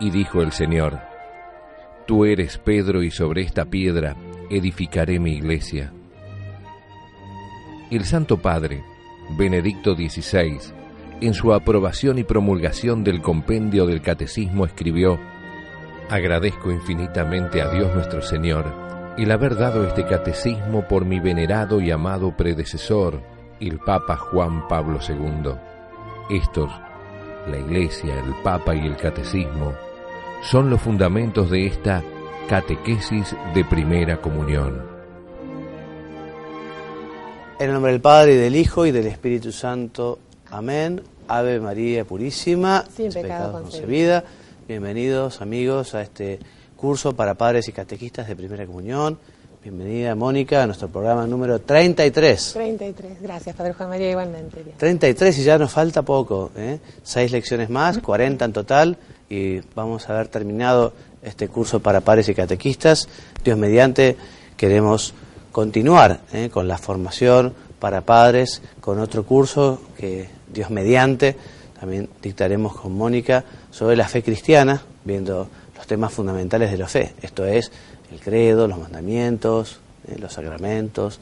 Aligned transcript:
Y 0.00 0.10
dijo 0.10 0.42
el 0.42 0.52
Señor, 0.52 1.00
Tú 2.06 2.24
eres 2.24 2.58
Pedro 2.58 3.02
y 3.02 3.10
sobre 3.10 3.42
esta 3.42 3.64
piedra 3.64 4.16
edificaré 4.50 5.18
mi 5.18 5.32
iglesia. 5.32 5.92
El 7.90 8.04
Santo 8.04 8.38
Padre, 8.38 8.82
Benedicto 9.38 9.94
XVI, 9.94 10.58
en 11.20 11.34
su 11.34 11.54
aprobación 11.54 12.18
y 12.18 12.24
promulgación 12.24 13.04
del 13.04 13.22
compendio 13.22 13.86
del 13.86 14.02
Catecismo 14.02 14.66
escribió, 14.66 15.18
Agradezco 16.10 16.70
infinitamente 16.70 17.62
a 17.62 17.70
Dios 17.70 17.94
nuestro 17.94 18.20
Señor 18.20 18.84
el 19.16 19.30
haber 19.30 19.56
dado 19.56 19.86
este 19.86 20.04
catecismo 20.04 20.88
por 20.88 21.04
mi 21.04 21.20
venerado 21.20 21.80
y 21.80 21.90
amado 21.92 22.36
predecesor, 22.36 23.22
el 23.60 23.78
Papa 23.78 24.16
Juan 24.16 24.66
Pablo 24.66 24.98
II. 25.08 25.52
Estos, 26.30 26.70
la 27.46 27.58
Iglesia, 27.58 28.18
el 28.18 28.34
Papa 28.42 28.74
y 28.74 28.86
el 28.86 28.96
Catecismo, 28.96 29.74
son 30.42 30.70
los 30.70 30.80
fundamentos 30.80 31.50
de 31.50 31.66
esta 31.66 32.02
catequesis 32.48 33.34
de 33.54 33.64
primera 33.64 34.20
comunión. 34.20 34.82
En 37.58 37.68
el 37.68 37.72
nombre 37.72 37.92
del 37.92 38.00
Padre, 38.00 38.34
y 38.34 38.36
del 38.36 38.56
Hijo, 38.56 38.84
y 38.86 38.90
del 38.90 39.06
Espíritu 39.06 39.52
Santo. 39.52 40.18
Amén. 40.50 41.02
Ave 41.28 41.60
María 41.60 42.04
Purísima, 42.04 42.84
sin 42.94 43.12
pecado, 43.12 43.52
concebida. 43.52 44.24
Bienvenidos 44.68 45.40
amigos 45.40 45.94
a 45.94 46.02
este 46.02 46.38
curso 46.76 47.14
para 47.14 47.34
padres 47.34 47.68
y 47.68 47.72
catequistas 47.72 48.28
de 48.28 48.36
primera 48.36 48.66
comunión. 48.66 49.18
Bienvenida 49.64 50.14
Mónica 50.14 50.62
a 50.62 50.66
nuestro 50.66 50.88
programa 50.88 51.26
número 51.26 51.58
33. 51.58 52.52
33, 52.52 53.22
gracias 53.22 53.56
Padre 53.56 53.72
Juan 53.72 53.88
María 53.88 54.10
igualmente. 54.10 54.62
33 54.76 55.38
y 55.38 55.42
ya 55.42 55.56
nos 55.56 55.72
falta 55.72 56.02
poco, 56.02 56.50
¿eh? 56.54 56.80
seis 57.02 57.32
lecciones 57.32 57.70
más, 57.70 57.96
40 57.96 58.44
en 58.44 58.52
total 58.52 58.98
y 59.30 59.60
vamos 59.74 60.06
a 60.06 60.12
haber 60.12 60.28
terminado 60.28 60.92
este 61.22 61.48
curso 61.48 61.80
para 61.80 62.02
padres 62.02 62.28
y 62.28 62.34
catequistas. 62.34 63.08
Dios 63.42 63.56
mediante 63.56 64.18
queremos 64.58 65.14
continuar 65.50 66.20
¿eh? 66.34 66.50
con 66.52 66.68
la 66.68 66.76
formación 66.76 67.54
para 67.78 68.02
padres, 68.02 68.60
con 68.82 68.98
otro 68.98 69.24
curso 69.24 69.80
que 69.96 70.28
Dios 70.52 70.68
mediante 70.68 71.36
también 71.80 72.10
dictaremos 72.20 72.76
con 72.76 72.92
Mónica 72.92 73.42
sobre 73.70 73.96
la 73.96 74.06
fe 74.08 74.22
cristiana, 74.22 74.82
viendo 75.04 75.48
los 75.74 75.86
temas 75.86 76.12
fundamentales 76.12 76.70
de 76.70 76.76
la 76.76 76.86
fe, 76.86 77.14
esto 77.22 77.46
es 77.46 77.72
el 78.14 78.20
credo, 78.20 78.68
los 78.68 78.78
mandamientos, 78.78 79.78
eh, 80.08 80.16
los 80.18 80.32
sacramentos, 80.32 81.18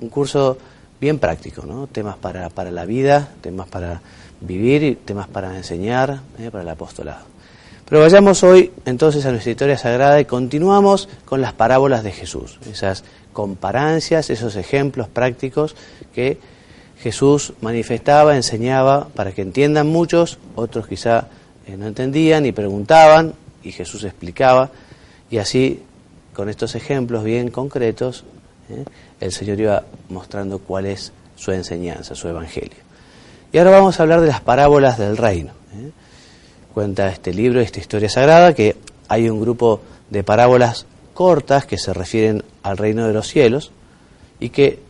un 0.00 0.08
curso 0.08 0.58
bien 1.00 1.18
práctico, 1.18 1.64
¿no? 1.64 1.86
temas 1.86 2.16
para, 2.16 2.50
para 2.50 2.70
la 2.70 2.84
vida, 2.84 3.28
temas 3.40 3.68
para 3.68 4.00
vivir 4.40 4.82
y 4.82 4.94
temas 4.96 5.28
para 5.28 5.56
enseñar, 5.56 6.20
eh, 6.38 6.50
para 6.50 6.62
el 6.62 6.68
apostolado. 6.68 7.24
Pero 7.88 8.00
vayamos 8.00 8.42
hoy 8.42 8.72
entonces 8.86 9.24
a 9.26 9.30
nuestra 9.30 9.52
historia 9.52 9.78
sagrada 9.78 10.20
y 10.20 10.24
continuamos 10.24 11.08
con 11.24 11.40
las 11.40 11.52
parábolas 11.52 12.02
de 12.02 12.12
Jesús, 12.12 12.58
esas 12.68 13.04
comparancias, 13.32 14.30
esos 14.30 14.56
ejemplos 14.56 15.06
prácticos 15.08 15.76
que 16.14 16.38
Jesús 16.98 17.52
manifestaba, 17.60 18.36
enseñaba 18.36 19.08
para 19.08 19.32
que 19.32 19.42
entiendan 19.42 19.86
muchos, 19.86 20.38
otros 20.56 20.86
quizá 20.88 21.28
eh, 21.66 21.76
no 21.76 21.86
entendían 21.86 22.46
y 22.46 22.52
preguntaban 22.52 23.34
y 23.62 23.72
Jesús 23.72 24.04
explicaba 24.04 24.70
y 25.30 25.38
así 25.38 25.82
con 26.34 26.48
estos 26.48 26.74
ejemplos 26.74 27.24
bien 27.24 27.50
concretos 27.50 28.24
eh, 28.70 28.84
el 29.20 29.32
Señor 29.32 29.60
iba 29.60 29.84
mostrando 30.08 30.58
cuál 30.58 30.86
es 30.86 31.12
su 31.36 31.52
enseñanza, 31.52 32.14
su 32.14 32.28
evangelio. 32.28 32.76
Y 33.52 33.58
ahora 33.58 33.70
vamos 33.70 33.98
a 33.98 34.02
hablar 34.02 34.20
de 34.20 34.28
las 34.28 34.40
parábolas 34.40 34.98
del 34.98 35.16
reino. 35.16 35.52
Eh. 35.74 35.90
Cuenta 36.72 37.08
este 37.08 37.32
libro, 37.32 37.60
esta 37.60 37.78
historia 37.78 38.08
sagrada, 38.08 38.52
que 38.54 38.76
hay 39.08 39.28
un 39.28 39.40
grupo 39.40 39.80
de 40.10 40.24
parábolas 40.24 40.86
cortas 41.14 41.66
que 41.66 41.78
se 41.78 41.94
refieren 41.94 42.42
al 42.62 42.76
reino 42.76 43.06
de 43.06 43.12
los 43.12 43.28
cielos 43.28 43.70
y 44.40 44.50
que 44.50 44.80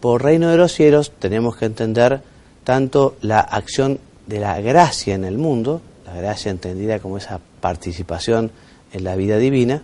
por 0.00 0.22
reino 0.22 0.50
de 0.50 0.56
los 0.56 0.72
cielos 0.72 1.12
tenemos 1.18 1.56
que 1.56 1.66
entender 1.66 2.20
tanto 2.64 3.16
la 3.20 3.40
acción 3.40 3.98
de 4.26 4.40
la 4.40 4.60
gracia 4.60 5.14
en 5.14 5.24
el 5.24 5.38
mundo, 5.38 5.80
la 6.04 6.14
gracia 6.14 6.50
entendida 6.50 6.98
como 6.98 7.18
esa 7.18 7.40
participación 7.60 8.50
en 8.92 9.04
la 9.04 9.16
vida 9.16 9.38
divina, 9.38 9.82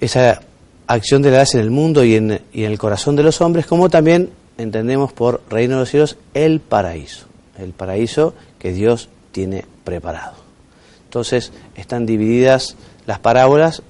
esa 0.00 0.40
acción 0.86 1.22
de 1.22 1.30
la 1.30 1.38
gracia 1.38 1.58
en 1.58 1.64
el 1.64 1.70
mundo 1.70 2.04
y 2.04 2.14
en, 2.14 2.40
y 2.52 2.64
en 2.64 2.72
el 2.72 2.78
corazón 2.78 3.16
de 3.16 3.22
los 3.22 3.40
hombres, 3.40 3.66
como 3.66 3.88
también 3.88 4.30
entendemos 4.58 5.12
por 5.12 5.42
reino 5.50 5.74
de 5.74 5.80
los 5.80 5.90
cielos 5.90 6.16
el 6.34 6.60
paraíso, 6.60 7.26
el 7.58 7.72
paraíso 7.72 8.34
que 8.58 8.72
Dios 8.72 9.08
tiene 9.32 9.64
preparado. 9.84 10.34
Entonces 11.04 11.52
están 11.74 12.06
divididas 12.06 12.76
las 13.06 13.18
parábolas 13.18 13.82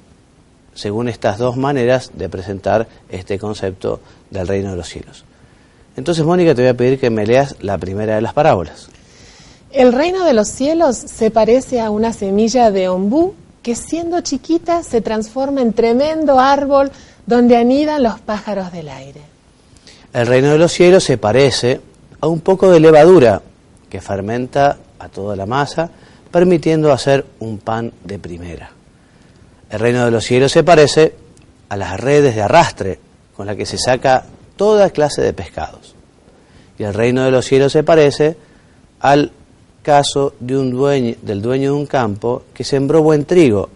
según 0.74 1.08
estas 1.08 1.38
dos 1.38 1.56
maneras 1.56 2.12
de 2.14 2.28
presentar 2.28 2.86
este 3.08 3.38
concepto 3.38 4.00
del 4.30 4.46
reino 4.46 4.70
de 4.70 4.76
los 4.76 4.88
cielos. 4.88 5.24
Entonces, 5.96 6.24
Mónica, 6.24 6.54
te 6.54 6.60
voy 6.60 6.68
a 6.68 6.76
pedir 6.76 7.00
que 7.00 7.08
me 7.08 7.26
leas 7.26 7.56
la 7.60 7.78
primera 7.78 8.16
de 8.16 8.20
las 8.20 8.34
parábolas. 8.34 8.88
El 9.72 9.92
reino 9.92 10.24
de 10.24 10.34
los 10.34 10.48
cielos 10.48 10.96
se 10.96 11.30
parece 11.30 11.80
a 11.80 11.90
una 11.90 12.12
semilla 12.12 12.70
de 12.70 12.88
ombú 12.88 13.34
que 13.66 13.74
siendo 13.74 14.20
chiquita 14.20 14.84
se 14.84 15.00
transforma 15.00 15.60
en 15.60 15.72
tremendo 15.72 16.38
árbol 16.38 16.92
donde 17.26 17.56
anidan 17.56 18.00
los 18.00 18.20
pájaros 18.20 18.70
del 18.70 18.88
aire. 18.88 19.22
El 20.12 20.28
reino 20.28 20.52
de 20.52 20.58
los 20.58 20.70
cielos 20.70 21.02
se 21.02 21.18
parece 21.18 21.80
a 22.20 22.28
un 22.28 22.42
poco 22.42 22.70
de 22.70 22.78
levadura 22.78 23.42
que 23.90 24.00
fermenta 24.00 24.76
a 25.00 25.08
toda 25.08 25.34
la 25.34 25.46
masa, 25.46 25.90
permitiendo 26.30 26.92
hacer 26.92 27.26
un 27.40 27.58
pan 27.58 27.92
de 28.04 28.20
primera. 28.20 28.70
El 29.68 29.80
reino 29.80 30.04
de 30.04 30.12
los 30.12 30.22
cielos 30.24 30.52
se 30.52 30.62
parece 30.62 31.16
a 31.68 31.76
las 31.76 31.98
redes 31.98 32.36
de 32.36 32.42
arrastre 32.42 33.00
con 33.36 33.48
la 33.48 33.56
que 33.56 33.66
se 33.66 33.78
saca 33.78 34.26
toda 34.54 34.90
clase 34.90 35.22
de 35.22 35.32
pescados. 35.32 35.96
Y 36.78 36.84
el 36.84 36.94
reino 36.94 37.24
de 37.24 37.32
los 37.32 37.44
cielos 37.44 37.72
se 37.72 37.82
parece 37.82 38.36
al 39.00 39.32
caso 39.86 40.34
de 40.40 40.58
un 40.58 40.72
dueño, 40.72 41.14
del 41.22 41.40
dueño 41.40 41.70
de 41.70 41.76
un 41.78 41.86
campo 41.86 42.42
que 42.52 42.64
sembró 42.64 43.04
buen 43.04 43.24
trigo 43.24 43.68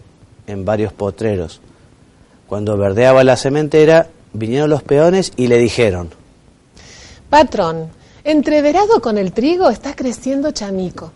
en 0.45 0.65
varios 0.65 0.91
potreros. 0.91 1.61
Cuando 2.47 2.75
verdeaba 2.75 3.23
la 3.23 3.37
sementera, 3.37 4.09
vinieron 4.33 4.69
los 4.69 4.83
peones 4.83 5.31
y 5.37 5.47
le 5.47 5.57
dijeron, 5.57 6.09
Patrón, 7.29 7.87
entreverado 8.25 9.01
con 9.01 9.17
el 9.17 9.31
trigo 9.31 9.69
está 9.69 9.95
creciendo 9.95 10.51
chamico. 10.51 11.13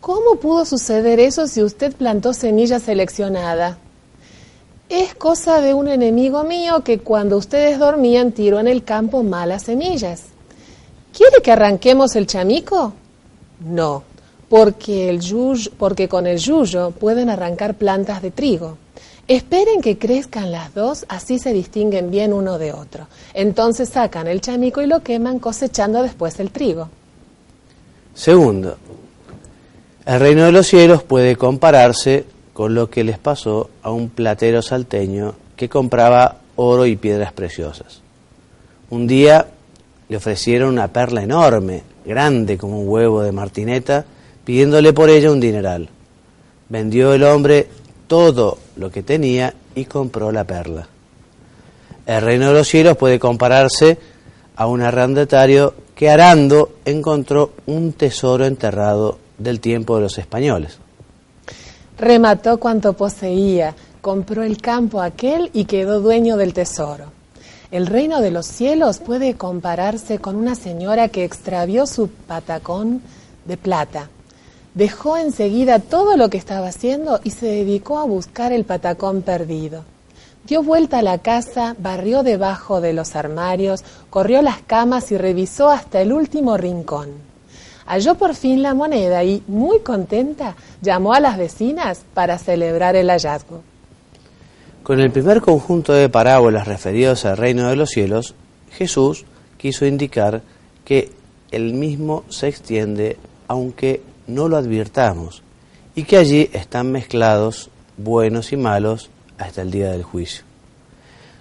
¿Cómo 0.00 0.36
pudo 0.36 0.64
suceder 0.64 1.18
eso 1.18 1.48
si 1.48 1.60
usted 1.60 1.92
plantó 1.92 2.32
semilla 2.32 2.78
seleccionada? 2.78 3.78
Es 4.88 5.16
cosa 5.16 5.60
de 5.60 5.74
un 5.74 5.88
enemigo 5.88 6.44
mío 6.44 6.84
que 6.84 7.00
cuando 7.00 7.36
ustedes 7.36 7.80
dormían 7.80 8.30
tiró 8.30 8.60
en 8.60 8.68
el 8.68 8.84
campo 8.84 9.24
malas 9.24 9.64
semillas. 9.64 10.26
¿Quiere 11.12 11.42
que 11.42 11.50
arranquemos 11.50 12.14
el 12.14 12.28
chamico? 12.28 12.92
No, 13.58 14.04
porque, 14.48 15.10
el 15.10 15.20
porque 15.76 16.08
con 16.08 16.26
el 16.26 16.38
yuyo 16.38 16.90
pueden 16.92 17.30
arrancar 17.30 17.74
plantas 17.74 18.22
de 18.22 18.30
trigo. 18.30 18.78
Esperen 19.26 19.82
que 19.82 19.98
crezcan 19.98 20.50
las 20.50 20.72
dos, 20.74 21.04
así 21.08 21.38
se 21.38 21.52
distinguen 21.52 22.10
bien 22.10 22.32
uno 22.32 22.58
de 22.58 22.72
otro. 22.72 23.08
Entonces 23.34 23.90
sacan 23.90 24.26
el 24.26 24.40
chamico 24.40 24.80
y 24.80 24.86
lo 24.86 25.02
queman 25.02 25.38
cosechando 25.38 26.02
después 26.02 26.40
el 26.40 26.50
trigo. 26.50 26.88
Segundo, 28.14 28.78
el 30.06 30.20
reino 30.20 30.44
de 30.44 30.52
los 30.52 30.66
cielos 30.66 31.02
puede 31.02 31.36
compararse 31.36 32.24
con 32.54 32.74
lo 32.74 32.88
que 32.88 33.04
les 33.04 33.18
pasó 33.18 33.68
a 33.82 33.90
un 33.90 34.08
platero 34.08 34.62
salteño 34.62 35.34
que 35.54 35.68
compraba 35.68 36.38
oro 36.56 36.86
y 36.86 36.96
piedras 36.96 37.32
preciosas. 37.32 38.00
Un 38.88 39.06
día 39.06 39.46
le 40.08 40.16
ofrecieron 40.16 40.70
una 40.70 40.88
perla 40.88 41.22
enorme, 41.22 41.82
grande 42.06 42.56
como 42.56 42.80
un 42.80 42.88
huevo 42.88 43.22
de 43.22 43.32
martineta, 43.32 44.06
pidiéndole 44.48 44.94
por 44.94 45.10
ella 45.10 45.30
un 45.30 45.40
dineral. 45.40 45.90
Vendió 46.70 47.12
el 47.12 47.22
hombre 47.22 47.68
todo 48.06 48.56
lo 48.76 48.90
que 48.90 49.02
tenía 49.02 49.52
y 49.74 49.84
compró 49.84 50.32
la 50.32 50.44
perla. 50.44 50.88
El 52.06 52.22
reino 52.22 52.48
de 52.48 52.54
los 52.54 52.66
cielos 52.66 52.96
puede 52.96 53.18
compararse 53.18 53.98
a 54.56 54.66
un 54.66 54.80
arrendatario 54.80 55.74
que 55.94 56.08
arando 56.08 56.76
encontró 56.86 57.52
un 57.66 57.92
tesoro 57.92 58.46
enterrado 58.46 59.18
del 59.36 59.60
tiempo 59.60 59.96
de 59.96 60.02
los 60.04 60.16
españoles. 60.16 60.78
Remató 61.98 62.56
cuanto 62.56 62.94
poseía, 62.94 63.74
compró 64.00 64.44
el 64.44 64.62
campo 64.62 65.02
aquel 65.02 65.50
y 65.52 65.66
quedó 65.66 66.00
dueño 66.00 66.38
del 66.38 66.54
tesoro. 66.54 67.12
El 67.70 67.86
reino 67.86 68.22
de 68.22 68.30
los 68.30 68.46
cielos 68.46 68.96
puede 68.96 69.34
compararse 69.34 70.20
con 70.20 70.36
una 70.36 70.54
señora 70.54 71.08
que 71.08 71.24
extravió 71.24 71.86
su 71.86 72.08
patacón 72.08 73.02
de 73.44 73.58
plata 73.58 74.08
Dejó 74.78 75.16
enseguida 75.16 75.80
todo 75.80 76.16
lo 76.16 76.30
que 76.30 76.38
estaba 76.38 76.68
haciendo 76.68 77.18
y 77.24 77.32
se 77.32 77.46
dedicó 77.46 77.98
a 77.98 78.04
buscar 78.04 78.52
el 78.52 78.62
patacón 78.62 79.22
perdido. 79.22 79.82
Dio 80.46 80.62
vuelta 80.62 81.00
a 81.00 81.02
la 81.02 81.18
casa, 81.18 81.74
barrió 81.80 82.22
debajo 82.22 82.80
de 82.80 82.92
los 82.92 83.16
armarios, 83.16 83.82
corrió 84.08 84.40
las 84.40 84.62
camas 84.62 85.10
y 85.10 85.18
revisó 85.18 85.68
hasta 85.68 86.00
el 86.00 86.12
último 86.12 86.56
rincón. 86.56 87.08
halló 87.86 88.14
por 88.14 88.36
fin 88.36 88.62
la 88.62 88.72
moneda 88.72 89.24
y, 89.24 89.42
muy 89.48 89.80
contenta, 89.80 90.54
llamó 90.80 91.12
a 91.12 91.18
las 91.18 91.38
vecinas 91.38 92.04
para 92.14 92.38
celebrar 92.38 92.94
el 92.94 93.10
hallazgo. 93.10 93.62
Con 94.84 95.00
el 95.00 95.10
primer 95.10 95.40
conjunto 95.40 95.92
de 95.92 96.08
parábolas 96.08 96.68
referidos 96.68 97.24
al 97.24 97.36
reino 97.36 97.68
de 97.68 97.74
los 97.74 97.90
cielos, 97.90 98.36
Jesús 98.70 99.24
quiso 99.56 99.86
indicar 99.86 100.42
que 100.84 101.10
el 101.50 101.74
mismo 101.74 102.22
se 102.28 102.46
extiende 102.46 103.16
aunque 103.48 104.02
no 104.28 104.48
lo 104.48 104.56
advirtamos 104.56 105.42
y 105.96 106.04
que 106.04 106.16
allí 106.16 106.48
están 106.52 106.92
mezclados 106.92 107.70
buenos 107.96 108.52
y 108.52 108.56
malos 108.56 109.10
hasta 109.38 109.62
el 109.62 109.72
día 109.72 109.90
del 109.90 110.04
juicio. 110.04 110.44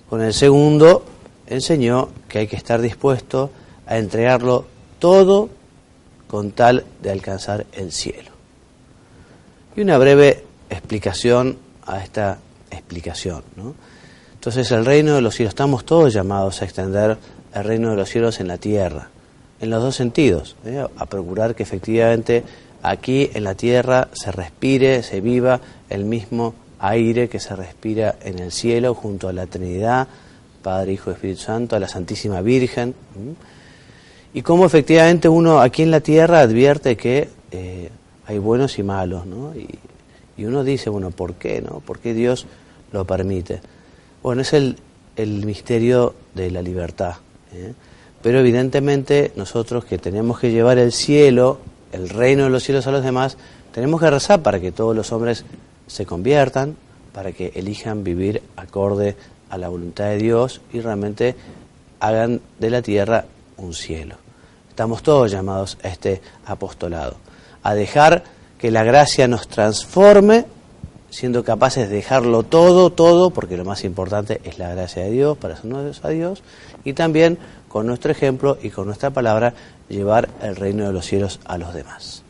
Con 0.10 0.22
el 0.22 0.34
segundo 0.34 1.06
enseñó 1.46 2.10
que 2.28 2.40
hay 2.40 2.48
que 2.48 2.56
estar 2.56 2.82
dispuesto 2.82 3.52
a 3.86 3.98
entregarlo 3.98 4.66
todo 5.00 5.50
con 6.28 6.52
tal 6.52 6.86
de 7.02 7.12
alcanzar 7.12 7.66
el 7.74 7.92
cielo. 7.92 8.32
Y 9.76 9.82
una 9.82 9.98
breve 9.98 10.44
explicación 10.70 11.58
a 11.86 12.04
esta 12.04 12.40
explicación. 12.72 13.44
¿no? 13.56 13.76
Entonces 14.34 14.72
el 14.72 14.86
reino 14.86 15.16
de 15.16 15.22
los 15.22 15.36
cielos, 15.36 15.52
estamos 15.52 15.86
todos 15.86 16.14
llamados 16.14 16.62
a 16.62 16.66
extender 16.66 17.18
el 17.54 17.64
reino 17.64 17.92
de 17.92 17.96
los 17.96 18.10
cielos 18.10 18.40
en 18.40 18.48
la 18.48 18.58
tierra, 18.58 19.10
en 19.60 19.70
los 19.70 19.82
dos 19.82 19.96
sentidos, 19.96 20.56
¿eh? 20.66 20.86
a 20.98 21.06
procurar 21.06 21.56
que 21.56 21.64
efectivamente 21.64 22.44
aquí 22.82 23.30
en 23.34 23.44
la 23.44 23.56
tierra 23.56 24.10
se 24.14 24.32
respire, 24.32 25.04
se 25.04 25.22
viva 25.22 25.60
el 25.90 26.06
mismo 26.06 26.54
aire 26.80 27.30
que 27.30 27.40
se 27.40 27.56
respira 27.56 28.16
en 28.24 28.40
el 28.40 28.52
cielo 28.52 28.94
junto 28.94 29.28
a 29.28 29.34
la 29.34 29.48
Trinidad, 29.48 30.08
Padre, 30.62 30.94
Hijo 30.94 31.12
Espíritu 31.12 31.42
Santo, 31.42 31.76
a 31.76 31.80
la 31.80 31.88
Santísima 31.88 32.42
Virgen. 32.42 32.94
Y 34.34 34.42
cómo 34.42 34.66
efectivamente 34.66 35.30
uno 35.30 35.60
aquí 35.60 35.84
en 35.84 35.92
la 35.92 36.02
tierra 36.02 36.42
advierte 36.42 36.98
que 36.98 37.30
eh, 37.52 37.90
hay 38.26 38.38
buenos 38.38 38.78
y 38.78 38.84
malos, 38.84 39.26
¿no? 39.26 39.56
Y, 39.56 39.80
y, 40.38 40.46
uno 40.46 40.64
dice, 40.64 40.90
bueno, 40.90 41.12
¿por 41.12 41.36
qué, 41.36 41.62
no? 41.62 41.80
¿Por 41.80 42.00
qué 42.00 42.14
Dios 42.14 42.46
lo 42.92 43.06
permite? 43.06 43.62
Bueno, 44.22 44.42
es 44.42 44.54
el, 44.54 44.78
el 45.18 45.46
misterio 45.46 46.14
de 46.36 46.52
la 46.52 46.62
libertad. 46.62 47.16
¿eh? 47.54 47.74
Pero 48.22 48.40
evidentemente 48.40 49.32
nosotros 49.36 49.86
que 49.86 49.98
tenemos 49.98 50.40
que 50.40 50.52
llevar 50.52 50.78
el 50.78 50.92
cielo, 50.92 51.60
el 51.92 52.10
reino 52.10 52.46
de 52.46 52.50
los 52.50 52.64
cielos 52.64 52.88
a 52.88 52.92
los 52.92 53.04
demás, 53.04 53.38
tenemos 53.74 54.00
que 54.00 54.10
rezar 54.10 54.42
para 54.42 54.60
que 54.60 54.72
todos 54.72 54.96
los 54.96 55.12
hombres 55.12 55.46
se 55.88 56.06
conviertan, 56.06 56.76
para 57.14 57.32
que 57.32 57.52
elijan 57.56 58.04
vivir 58.04 58.42
acorde 58.56 59.16
a 59.50 59.58
la 59.58 59.70
voluntad 59.70 60.06
de 60.06 60.18
Dios 60.18 60.62
y 60.74 60.82
realmente 60.82 61.36
hagan 62.00 62.42
de 62.60 62.70
la 62.70 62.82
tierra 62.82 63.26
un 63.58 63.74
cielo. 63.74 64.16
Estamos 64.70 65.02
todos 65.02 65.32
llamados 65.32 65.78
a 65.84 65.88
este 65.88 66.22
apostolado, 66.46 67.16
a 67.64 67.74
dejar 67.74 68.24
que 68.58 68.72
la 68.72 68.84
gracia 68.84 69.28
nos 69.28 69.48
transforme, 69.48 70.46
siendo 71.10 71.44
capaces 71.44 71.90
de 71.90 71.96
dejarlo 71.96 72.44
todo, 72.44 72.92
todo, 72.92 73.32
porque 73.32 73.58
lo 73.58 73.66
más 73.66 73.84
importante 73.84 74.42
es 74.44 74.60
la 74.60 74.74
gracia 74.74 75.04
de 75.04 75.12
Dios, 75.12 75.38
para 75.38 75.56
hacernos 75.56 76.04
a 76.04 76.10
Dios, 76.10 76.44
y 76.84 76.94
también 76.94 77.38
con 77.68 77.88
nuestro 77.88 78.12
ejemplo 78.12 78.58
y 78.62 78.70
con 78.70 78.86
nuestra 78.86 79.10
palabra 79.10 79.54
llevar 79.90 80.30
el 80.42 80.56
reino 80.56 80.86
de 80.86 80.94
los 80.94 81.06
cielos 81.06 81.40
a 81.46 81.58
los 81.58 81.74
demás. 81.74 82.24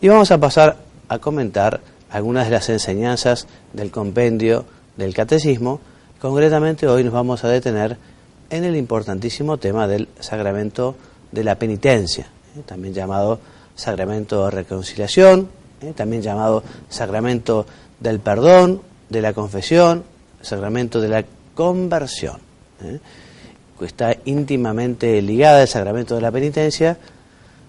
Y 0.00 0.08
vamos 0.08 0.30
a 0.30 0.38
pasar 0.38 0.76
a 1.08 1.18
comentar 1.18 1.80
algunas 2.10 2.46
de 2.46 2.52
las 2.52 2.68
enseñanzas 2.68 3.46
del 3.72 3.90
compendio 3.90 4.64
del 4.96 5.14
catecismo. 5.14 5.80
Concretamente 6.20 6.86
hoy 6.86 7.04
nos 7.04 7.12
vamos 7.12 7.44
a 7.44 7.48
detener 7.48 7.96
en 8.50 8.64
el 8.64 8.76
importantísimo 8.76 9.58
tema 9.58 9.88
del 9.88 10.08
sacramento 10.20 10.96
de 11.32 11.44
la 11.44 11.58
penitencia, 11.58 12.28
¿eh? 12.56 12.62
también 12.64 12.94
llamado 12.94 13.40
sacramento 13.74 14.44
de 14.44 14.50
reconciliación, 14.50 15.48
¿eh? 15.82 15.92
también 15.94 16.22
llamado 16.22 16.62
sacramento 16.88 17.66
del 18.00 18.20
perdón, 18.20 18.82
de 19.08 19.20
la 19.20 19.32
confesión, 19.32 20.04
sacramento 20.40 21.00
de 21.00 21.08
la 21.08 21.24
conversión. 21.54 22.38
¿eh? 22.82 23.00
Que 23.78 23.86
está 23.86 24.16
íntimamente 24.24 25.20
ligada 25.22 25.62
el 25.62 25.68
sacramento 25.68 26.14
de 26.14 26.20
la 26.20 26.32
penitencia 26.32 26.98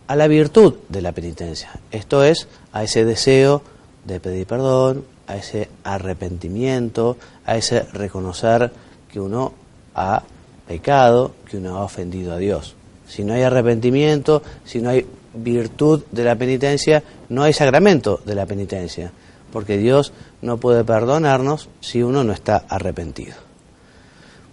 a 0.08 0.16
la 0.16 0.28
virtud 0.28 0.76
de 0.88 1.02
la 1.02 1.12
penitencia, 1.12 1.70
esto 1.92 2.24
es, 2.24 2.48
a 2.72 2.84
ese 2.84 3.04
deseo 3.04 3.62
de 4.06 4.20
pedir 4.22 4.48
perdón, 4.48 5.04
a 5.28 5.36
ese 5.36 5.70
arrepentimiento, 5.84 7.18
a 7.46 7.58
ese 7.58 7.82
reconocer 7.82 8.72
que 9.12 9.20
uno 9.20 9.54
ha 9.94 10.24
pecado, 10.68 11.34
que 11.50 11.58
uno 11.58 11.78
ha 11.78 11.84
ofendido 11.84 12.34
a 12.34 12.38
Dios. 12.38 12.76
Si 13.08 13.24
no 13.24 13.34
hay 13.34 13.42
arrepentimiento, 13.42 14.42
si 14.64 14.82
no 14.82 14.90
hay 14.90 15.06
virtud 15.34 16.04
de 16.12 16.24
la 16.24 16.36
penitencia, 16.36 17.04
no 17.30 17.44
hay 17.44 17.54
sacramento 17.54 18.22
de 18.26 18.36
la 18.36 18.46
penitencia, 18.46 19.12
porque 19.52 19.78
Dios 19.78 20.14
no 20.42 20.58
puede 20.58 20.84
perdonarnos 20.84 21.70
si 21.82 22.02
uno 22.02 22.24
no 22.24 22.34
está 22.34 22.64
arrepentido. 22.70 23.47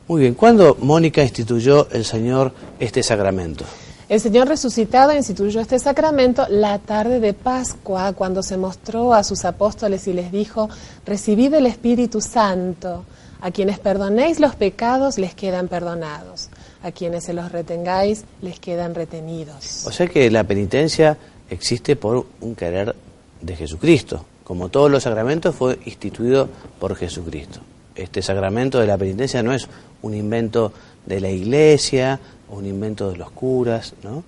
Muy 0.06 0.21
bien, 0.21 0.35
¿cuándo 0.35 0.77
Mónica 0.81 1.23
instituyó 1.23 1.89
el 1.91 2.05
Señor 2.05 2.53
este 2.79 3.03
sacramento? 3.03 3.65
El 4.06 4.21
Señor 4.21 4.49
resucitado 4.49 5.17
instituyó 5.17 5.62
este 5.62 5.79
sacramento 5.79 6.45
la 6.51 6.79
tarde 6.79 7.21
de 7.21 7.33
Pascua, 7.33 8.12
cuando 8.12 8.43
se 8.43 8.59
mostró 8.59 9.15
a 9.15 9.25
sus 9.25 9.47
apóstoles 9.47 10.06
y 10.06 10.12
les 10.12 10.31
dijo, 10.31 10.69
recibid 11.06 11.55
el 11.55 11.65
Espíritu 11.65 12.21
Santo, 12.21 13.06
a 13.41 13.51
quienes 13.51 13.79
perdonéis 13.79 14.41
los 14.41 14.55
pecados 14.56 15.17
les 15.17 15.35
quedan 15.35 15.69
perdonados, 15.69 16.51
a 16.83 16.93
quienes 16.93 17.25
se 17.25 17.33
los 17.33 17.51
retengáis 17.51 18.25
les 18.43 18.61
quedan 18.61 18.95
retenidos. 18.95 19.87
O 19.87 19.91
sea 19.91 20.06
que 20.06 20.31
la 20.31 20.45
penitencia 20.45 21.17
existe 21.49 21.97
por 21.97 22.27
un 22.43 22.55
querer 22.55 22.95
de 23.41 23.56
Jesucristo, 23.56 24.27
como 24.45 24.69
todos 24.69 24.91
los 24.91 25.03
sacramentos 25.03 25.55
fue 25.55 25.79
instituido 25.87 26.51
por 26.79 26.95
Jesucristo. 26.95 27.61
Este 27.95 28.23
sacramento 28.23 28.81
de 28.81 28.87
la 28.89 28.99
penitencia 28.99 29.43
no 29.43 29.55
es 29.55 29.69
un 30.05 30.15
invento 30.15 30.73
de 31.06 31.21
la 31.21 31.31
iglesia, 31.31 32.21
un 32.51 32.67
invento 32.67 33.11
de 33.11 33.17
los 33.17 33.31
curas, 33.31 33.95
¿no? 34.03 34.23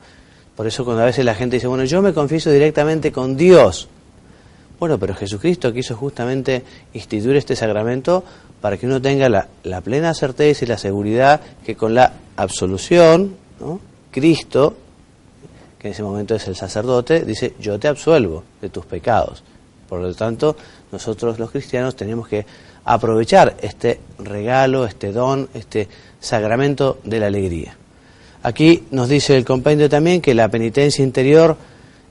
Por 0.57 0.67
eso 0.67 0.85
cuando 0.85 1.03
a 1.03 1.07
veces 1.07 1.25
la 1.25 1.35
gente 1.35 1.57
dice, 1.57 1.67
bueno, 1.67 1.85
yo 1.85 2.01
me 2.01 2.15
confieso 2.15 2.51
directamente 2.51 3.13
con 3.13 3.37
Dios. 3.37 3.89
Bueno, 4.81 4.99
pero 4.99 5.15
Jesucristo 5.15 5.73
quiso 5.73 5.97
justamente 5.97 6.63
instituir 6.95 7.37
este 7.37 7.55
sacramento 7.55 8.25
para 8.61 8.79
que 8.79 8.87
uno 8.87 9.01
tenga 9.01 9.29
la, 9.29 9.81
plena 9.83 10.15
certeza 10.15 10.65
y 10.65 10.69
la 10.69 10.79
seguridad 10.79 11.41
que 11.65 11.77
con 11.77 11.95
la 11.95 12.13
absolución. 12.37 13.37
Cristo, 14.11 14.75
que 15.79 15.89
en 15.89 15.93
ese 15.93 16.03
momento 16.03 16.35
es 16.35 16.49
el 16.49 16.57
sacerdote, 16.57 17.25
dice, 17.25 17.55
yo 17.61 17.79
te 17.79 17.89
absuelvo 17.89 18.43
de 18.63 18.71
tus 18.71 18.87
pecados. 18.87 19.43
Por 19.89 20.01
lo 20.01 20.15
tanto, 20.15 20.57
nosotros 20.93 21.39
los 21.39 21.51
cristianos 21.51 21.97
tenemos 21.97 22.29
que 22.29 22.47
aprovechar 22.85 23.57
este 23.63 24.01
regalo, 24.19 24.85
este 24.85 25.13
don, 25.13 25.49
este 25.55 25.89
sacramento 26.21 26.99
de 27.05 27.21
la 27.21 27.27
alegría. 27.27 27.77
Aquí 28.43 28.85
nos 28.93 29.09
dice 29.09 29.37
el 29.37 29.45
compendio 29.45 29.89
también 29.89 30.21
que 30.21 30.35
la 30.35 30.49
penitencia 30.49 31.05
interior 31.05 31.57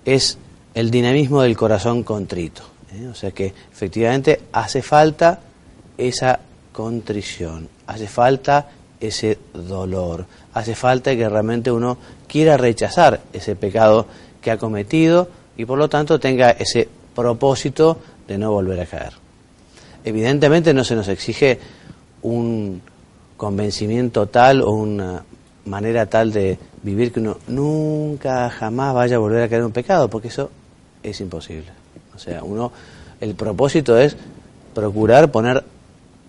es 0.04 0.38
el 0.74 0.92
dinamismo 0.92 1.42
del 1.42 1.56
corazón 1.56 2.04
contrito. 2.04 2.64
¿eh? 2.94 3.08
O 3.08 3.16
sea 3.16 3.32
que 3.32 3.54
efectivamente 3.72 4.42
hace 4.52 4.82
falta 4.82 5.40
esa 5.98 6.40
contrición, 6.74 7.70
hace 7.88 8.08
falta 8.08 8.68
ese 9.00 9.38
dolor, 9.54 10.26
hace 10.54 10.76
falta 10.76 11.16
que 11.16 11.28
realmente 11.30 11.72
uno 11.72 11.98
quiera 12.28 12.58
rechazar 12.58 13.22
ese 13.32 13.56
pecado 13.56 14.08
que 14.42 14.52
ha 14.52 14.58
cometido 14.58 15.30
y 15.58 15.66
por 15.66 15.78
lo 15.78 15.88
tanto 15.88 16.20
tenga 16.20 16.50
ese 16.50 16.90
propósito 17.16 17.98
de 18.28 18.38
no 18.38 18.52
volver 18.52 18.82
a 18.82 18.86
caer. 18.86 19.14
Evidentemente 20.04 20.74
no 20.74 20.84
se 20.84 20.96
nos 20.96 21.08
exige 21.08 21.60
un 22.22 22.82
convencimiento 23.38 24.28
tal 24.28 24.62
o 24.62 24.72
una 24.72 25.24
manera 25.66 26.06
tal 26.06 26.32
de 26.32 26.60
vivir 26.84 27.12
que 27.12 27.20
uno 27.20 27.38
nunca 27.48 28.50
jamás 28.52 28.94
vaya 28.94 29.16
a 29.16 29.20
volver 29.20 29.44
a 29.44 29.50
caer 29.50 29.62
en 29.62 29.68
un 29.68 29.72
pecado, 29.72 30.10
porque 30.10 30.28
eso 30.28 30.52
es 31.02 31.20
imposible. 31.22 31.72
O 32.16 32.20
sea, 32.20 32.44
uno 32.44 32.72
el 33.22 33.34
propósito 33.36 33.98
es 33.98 34.16
procurar 34.74 35.32
poner 35.32 35.64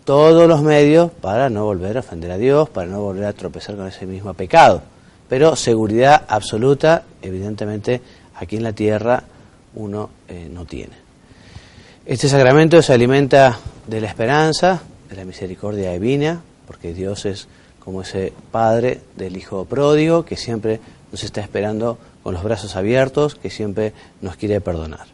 todos 0.05 0.49
los 0.49 0.63
medios 0.63 1.11
para 1.11 1.51
no 1.51 1.65
volver 1.65 1.97
a 1.97 2.01
ofender 2.01 2.31
a 2.31 2.39
Dios, 2.39 2.69
para 2.69 2.87
no 2.87 3.01
volver 3.01 3.25
a 3.25 3.33
tropezar 3.33 3.77
con 3.77 3.89
ese 3.89 4.07
mismo 4.07 4.33
pecado. 4.35 4.83
Pero 5.29 5.57
seguridad 5.57 6.23
absoluta, 6.29 7.03
evidentemente, 7.21 8.01
aquí 8.37 8.57
en 8.57 8.63
la 8.63 8.73
tierra 8.73 9.25
uno 9.77 10.11
eh, 10.29 10.49
no 10.51 10.65
tiene. 10.65 10.93
Este 12.05 12.29
sacramento 12.29 12.83
se 12.83 12.93
alimenta 12.93 13.59
de 13.87 14.01
la 14.01 14.09
esperanza, 14.09 14.83
de 15.09 15.17
la 15.17 15.25
misericordia 15.25 15.93
divina, 15.93 16.41
porque 16.67 16.93
Dios 16.93 17.25
es 17.27 17.49
como 17.79 18.03
ese 18.03 18.33
Padre 18.51 19.01
del 19.17 19.37
Hijo 19.37 19.65
pródigo 19.65 20.25
que 20.25 20.37
siempre 20.37 20.81
nos 21.13 21.23
está 21.23 21.41
esperando 21.41 21.99
con 22.23 22.35
los 22.35 22.43
brazos 22.43 22.75
abiertos, 22.75 23.37
que 23.37 23.51
siempre 23.51 23.93
nos 24.21 24.37
quiere 24.37 24.61
perdonar. 24.61 25.07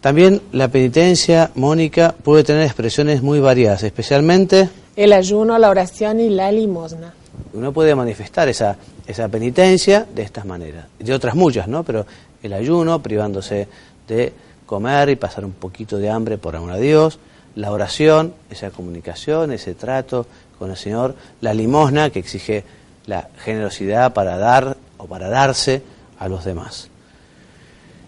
También 0.00 0.40
la 0.52 0.68
penitencia, 0.68 1.50
Mónica, 1.54 2.14
puede 2.24 2.42
tener 2.42 2.64
expresiones 2.64 3.22
muy 3.22 3.38
variadas, 3.38 3.82
especialmente... 3.82 4.68
El 4.96 5.12
ayuno, 5.12 5.58
la 5.58 5.70
oración 5.70 6.20
y 6.20 6.28
la 6.28 6.50
limosna. 6.50 7.14
Uno 7.52 7.72
puede 7.72 7.94
manifestar 7.94 8.48
esa, 8.48 8.76
esa 9.06 9.28
penitencia 9.28 10.06
de 10.14 10.22
estas 10.22 10.44
maneras, 10.44 10.86
de 10.98 11.14
otras 11.14 11.34
muchas, 11.34 11.68
¿no? 11.68 11.84
Pero 11.84 12.04
el 12.42 12.52
ayuno, 12.52 13.02
privándose 13.02 13.68
de 14.08 14.32
comer 14.66 15.10
y 15.10 15.16
pasar 15.16 15.44
un 15.44 15.52
poquito 15.52 15.98
de 15.98 16.10
hambre 16.10 16.38
por 16.38 16.56
amor 16.56 16.72
a 16.72 16.78
Dios, 16.78 17.18
la 17.54 17.70
oración, 17.72 18.34
esa 18.50 18.70
comunicación, 18.70 19.52
ese 19.52 19.74
trato 19.74 20.26
con 20.58 20.70
el 20.70 20.76
Señor, 20.76 21.14
la 21.40 21.52
limosna 21.52 22.10
que 22.10 22.20
exige 22.20 22.64
la 23.06 23.28
generosidad 23.44 24.12
para 24.12 24.36
dar 24.38 24.76
o 24.96 25.06
para 25.06 25.28
darse 25.28 25.82
a 26.18 26.28
los 26.28 26.44
demás. 26.44 26.88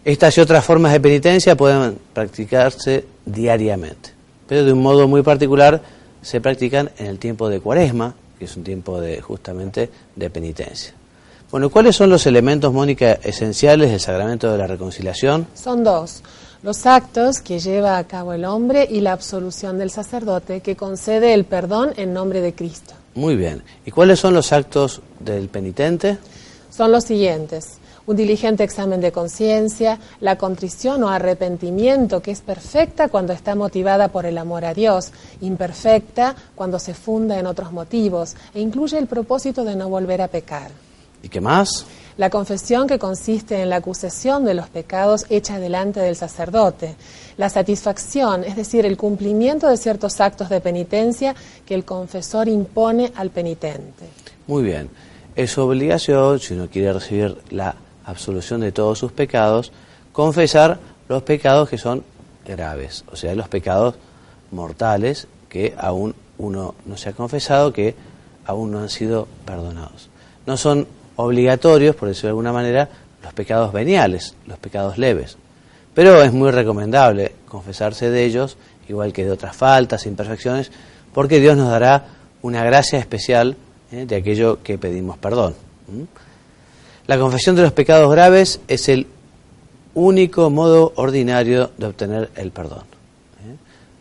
Estas 0.05 0.37
y 0.37 0.41
otras 0.41 0.65
formas 0.65 0.93
de 0.93 1.01
penitencia 1.01 1.57
pueden 1.57 1.99
practicarse 2.13 3.05
diariamente, 3.25 4.11
pero 4.47 4.65
de 4.65 4.73
un 4.73 4.83
modo 4.83 5.09
muy 5.09 5.23
particular 5.23 5.81
se 6.23 6.41
practican 6.41 6.91
en 6.99 7.07
el 7.07 7.19
tiempo 7.19 7.49
de 7.49 7.61
Cuaresma, 7.61 8.15
que 8.39 8.47
es 8.47 8.57
un 8.57 8.65
tiempo 8.65 9.01
de 9.01 9.21
justamente 9.21 9.91
de 10.15 10.31
penitencia. 10.31 10.95
Bueno, 11.55 11.71
¿cuáles 11.71 11.95
son 11.95 12.11
los 12.11 12.27
elementos, 12.27 12.73
Mónica, 12.73 13.13
esenciales 13.23 13.89
del 13.89 14.01
sacramento 14.01 14.51
de 14.51 14.59
la 14.59 14.67
reconciliación? 14.67 15.47
Son 15.55 15.85
dos. 15.85 16.21
Los 16.65 16.85
actos 16.85 17.39
que 17.39 17.61
lleva 17.61 17.97
a 17.97 18.03
cabo 18.09 18.33
el 18.33 18.45
hombre 18.45 18.89
y 18.91 19.01
la 19.01 19.13
absolución 19.13 19.79
del 19.79 19.93
sacerdote 19.93 20.63
que 20.63 20.75
concede 20.75 21.33
el 21.33 21.45
perdón 21.45 21.93
en 21.97 22.13
nombre 22.13 22.41
de 22.41 22.57
Cristo. 22.57 22.95
Muy 23.15 23.37
bien. 23.37 23.63
¿Y 23.87 23.93
cuáles 23.93 24.19
son 24.19 24.35
los 24.35 24.53
actos 24.53 25.01
del 25.21 25.49
penitente? 25.49 26.19
Son 26.71 26.91
los 26.91 27.05
siguientes. 27.05 27.79
Un 28.05 28.17
diligente 28.17 28.65
examen 28.65 29.01
de 29.01 29.13
conciencia, 29.13 30.01
la 30.19 30.37
contrición 30.37 31.05
o 31.05 31.09
arrepentimiento 31.09 32.21
que 32.21 32.33
es 32.33 32.41
perfecta 32.41 33.09
cuando 33.09 33.33
está 33.33 33.55
motivada 33.55 34.09
por 34.09 34.27
el 34.27 34.39
amor 34.39 34.65
a 34.65 34.75
Dios, 34.75 35.13
imperfecta 35.41 36.35
cuando 36.57 36.81
se 36.81 36.95
funda 36.95 37.39
en 37.39 37.47
otros 37.47 37.71
motivos 37.71 38.35
e 38.55 38.61
incluye 38.61 38.99
el 38.99 39.07
propósito 39.07 39.63
de 39.63 39.77
no 39.77 39.89
volver 39.89 40.21
a 40.21 40.27
pecar. 40.27 40.73
¿Y 41.25 41.31
qué 41.31 41.41
más? 41.41 41.87
La 42.19 42.29
confesión 42.29 42.87
que 42.87 42.99
consiste 42.99 43.63
en 43.63 43.71
la 43.71 43.77
acusación 43.77 44.45
de 44.45 44.53
los 44.53 44.69
pecados 44.69 45.25
hecha 45.31 45.59
delante 45.59 45.99
del 46.01 46.17
sacerdote. 46.17 46.95
La 47.39 47.49
satisfacción, 47.49 48.45
es 48.45 48.57
decir, 48.57 48.85
el 48.85 48.99
cumplimiento 48.99 49.69
de 49.69 49.79
ciertos 49.79 50.21
actos 50.21 50.51
de 50.51 50.61
penitencia 50.61 51.35
que 51.65 51.75
el 51.75 51.87
confesor 51.87 52.47
impone 52.47 53.11
al 53.17 53.31
penitente. 53.31 54.05
Muy 54.47 54.63
bien. 54.63 54.91
Es 55.35 55.53
su 55.53 55.63
obligación, 55.63 56.39
si 56.39 56.53
uno 56.53 56.69
quiere 56.69 56.93
recibir 56.93 57.39
la 57.51 57.75
absolución 58.05 58.61
de 58.61 58.71
todos 58.71 58.99
sus 58.99 59.11
pecados, 59.11 59.73
confesar 60.13 60.79
los 61.09 61.23
pecados 61.23 61.71
que 61.71 61.79
son 61.79 62.05
graves, 62.47 63.03
o 63.11 63.17
sea, 63.17 63.35
los 63.35 63.49
pecados 63.49 63.95
mortales 64.51 65.27
que 65.49 65.75
aún 65.79 66.15
uno 66.37 66.75
no 66.85 66.99
se 66.99 67.09
ha 67.09 67.13
confesado, 67.15 67.73
que 67.73 67.95
aún 68.45 68.71
no 68.71 68.81
han 68.81 68.91
sido 68.91 69.27
perdonados. 69.47 70.11
No 70.47 70.57
son 70.57 70.87
obligatorios, 71.17 71.97
por 71.97 72.09
decirlo 72.09 72.29
de 72.29 72.31
alguna 72.31 72.53
manera, 72.53 72.89
los 73.23 73.33
pecados 73.33 73.73
veniales, 73.73 74.35
los 74.47 74.59
pecados 74.59 74.99
leves. 74.99 75.37
Pero 75.95 76.23
es 76.23 76.33
muy 76.33 76.51
recomendable 76.51 77.33
confesarse 77.47 78.11
de 78.11 78.25
ellos, 78.25 78.57
igual 78.89 79.13
que 79.13 79.25
de 79.25 79.31
otras 79.31 79.57
faltas, 79.57 80.07
imperfecciones, 80.07 80.71
porque 81.13 81.41
Dios 81.41 81.57
nos 81.57 81.71
dará 81.71 82.07
una 82.43 82.65
gracia 82.65 82.99
especial 82.99 83.57
¿eh? 83.93 84.05
de 84.07 84.17
aquello 84.17 84.63
que 84.63 84.77
pedimos 84.77 85.17
perdón. 85.19 85.55
La 87.07 87.19
confesión 87.19 87.57
de 87.57 87.63
los 87.63 87.73
pecados 87.73 88.11
graves 88.11 88.61
es 88.69 88.89
el 88.89 89.07
único 89.95 90.51
modo 90.51 90.93
ordinario 90.97 91.71
de 91.79 91.87
obtener 91.87 92.31
el 92.35 92.51
perdón. 92.51 92.81
¿eh? 92.81 93.57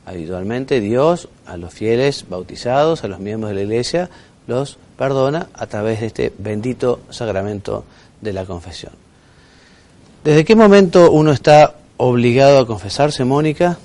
Habitualmente 0.05 0.81
Dios 0.81 1.29
a 1.45 1.57
los 1.57 1.73
fieles 1.73 2.25
bautizados, 2.27 3.03
a 3.03 3.07
los 3.07 3.19
miembros 3.19 3.51
de 3.51 3.55
la 3.55 3.61
iglesia, 3.61 4.09
los 4.47 4.77
perdona 4.97 5.47
a 5.53 5.67
través 5.67 6.01
de 6.01 6.07
este 6.07 6.33
bendito 6.37 7.01
sacramento 7.09 7.85
de 8.21 8.33
la 8.33 8.45
confesión. 8.45 8.93
¿Desde 10.23 10.45
qué 10.45 10.55
momento 10.55 11.11
uno 11.11 11.31
está 11.31 11.75
obligado 11.97 12.59
a 12.59 12.67
confesarse, 12.67 13.25
Mónica? 13.25 13.77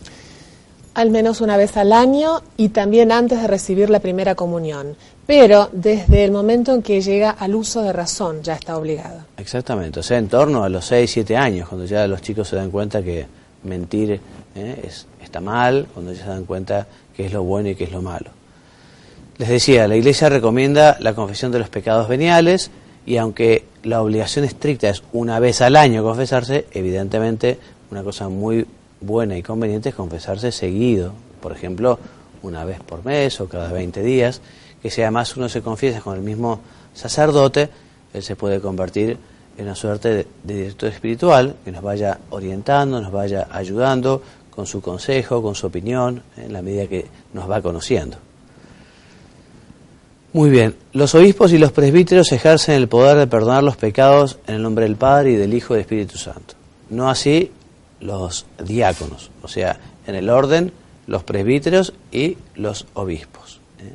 Al 0.95 1.11
menos 1.11 1.41
una 1.41 1.57
vez 1.57 1.77
al 1.77 1.93
año 1.93 2.43
y 2.57 2.71
también 2.71 3.13
antes 3.13 3.41
de 3.41 3.47
recibir 3.47 3.91
la 3.91 4.01
primera 4.01 4.35
comunión. 4.35 4.97
Pero 5.27 5.69
desde 5.73 6.25
el 6.25 6.31
momento 6.31 6.75
en 6.75 6.83
que 6.83 7.01
llega 7.01 7.31
al 7.31 7.55
uso 7.55 7.83
de 7.83 7.93
razón 7.93 8.43
ya 8.43 8.55
está 8.55 8.77
obligado. 8.77 9.21
Exactamente, 9.37 10.01
o 10.01 10.03
sea, 10.03 10.19
en 10.19 10.29
torno 10.29 10.65
a 10.65 10.69
los 10.69 10.87
6, 10.87 11.11
7 11.11 11.37
años, 11.37 11.69
cuando 11.69 11.87
ya 11.87 12.07
los 12.07 12.23
chicos 12.23 12.49
se 12.49 12.57
dan 12.57 12.71
cuenta 12.71 13.03
que 13.03 13.27
mentir 13.65 14.21
¿eh? 14.55 14.83
es, 14.85 15.07
está 15.23 15.41
mal, 15.41 15.87
cuando 15.93 16.13
ya 16.13 16.23
se 16.23 16.29
dan 16.31 16.45
cuenta 16.45 16.87
que 17.15 17.27
es 17.27 17.33
lo 17.33 17.43
bueno 17.43 17.69
y 17.69 17.75
que 17.75 17.85
es 17.85 17.93
lo 17.93 18.01
malo. 18.01 18.31
Les 19.39 19.49
decía, 19.49 19.87
la 19.87 19.95
Iglesia 19.95 20.29
recomienda 20.29 20.97
la 20.99 21.15
confesión 21.15 21.53
de 21.53 21.61
los 21.61 21.69
pecados 21.69 22.09
veniales 22.09 22.73
y 23.07 23.19
aunque 23.19 23.67
la 23.85 24.03
obligación 24.03 24.45
estricta 24.45 24.89
es 24.89 25.05
una 25.13 25.39
vez 25.39 25.61
al 25.61 25.77
año 25.77 26.03
confesarse, 26.03 26.67
evidentemente 26.73 27.57
una 27.93 28.03
cosa 28.03 28.29
muy 28.29 28.67
buena 29.01 29.39
y 29.39 29.45
conveniente 29.45 29.91
es 29.91 29.95
confesarse 29.95 30.51
seguido, 30.51 31.13
por 31.41 31.53
ejemplo, 31.53 32.01
una 32.43 32.65
vez 32.65 32.81
por 32.81 33.05
mes 33.05 33.41
o 33.41 33.49
cada 33.49 33.71
20 33.73 34.03
días, 34.03 34.41
que 34.83 34.91
si 34.91 35.03
además 35.03 35.37
uno 35.37 35.49
se 35.49 35.63
confiesa 35.63 36.01
con 36.01 36.17
el 36.17 36.23
mismo 36.23 36.59
sacerdote, 36.93 37.69
él 38.13 38.25
se 38.25 38.35
puede 38.35 38.61
convertir 38.61 39.19
en 39.57 39.67
una 39.67 39.77
suerte 39.77 40.09
de, 40.09 40.27
de 40.43 40.55
director 40.55 40.89
espiritual 40.89 41.55
que 41.65 41.71
nos 41.71 41.83
vaya 41.83 42.19
orientando, 42.31 43.01
nos 43.01 43.13
vaya 43.13 43.47
ayudando 43.53 44.21
con 44.51 44.67
su 44.67 44.81
consejo, 44.81 45.41
con 45.43 45.55
su 45.55 45.69
opinión, 45.69 46.25
en 46.37 46.53
la 46.53 46.61
medida 46.61 46.89
que 46.89 47.07
nos 47.33 47.49
va 47.49 47.63
conociendo. 47.63 48.19
Muy 50.35 50.51
bien, 50.51 50.77
los 50.93 51.15
obispos 51.15 51.55
y 51.55 51.59
los 51.59 51.73
presbíteros 51.73 52.33
ejercen 52.33 52.75
el 52.75 52.87
poder 52.87 53.17
de 53.17 53.27
perdonar 53.27 53.65
los 53.65 53.79
pecados 53.79 54.39
en 54.47 54.57
el 54.57 54.63
nombre 54.63 54.85
del 54.85 54.97
Padre 54.97 55.33
y 55.33 55.37
del 55.37 55.55
Hijo 55.55 55.73
y 55.73 55.77
del 55.77 55.83
Espíritu 55.83 56.19
Santo. 56.19 56.55
No 56.91 57.09
así 57.09 57.51
los 58.01 58.45
diáconos, 58.63 59.31
o 59.43 59.49
sea, 59.49 59.79
en 60.07 60.15
el 60.15 60.29
orden 60.29 60.71
los 61.07 61.25
presbíteros 61.25 61.95
y 62.13 62.37
los 62.57 62.87
obispos. 62.93 63.61
¿eh? 63.81 63.91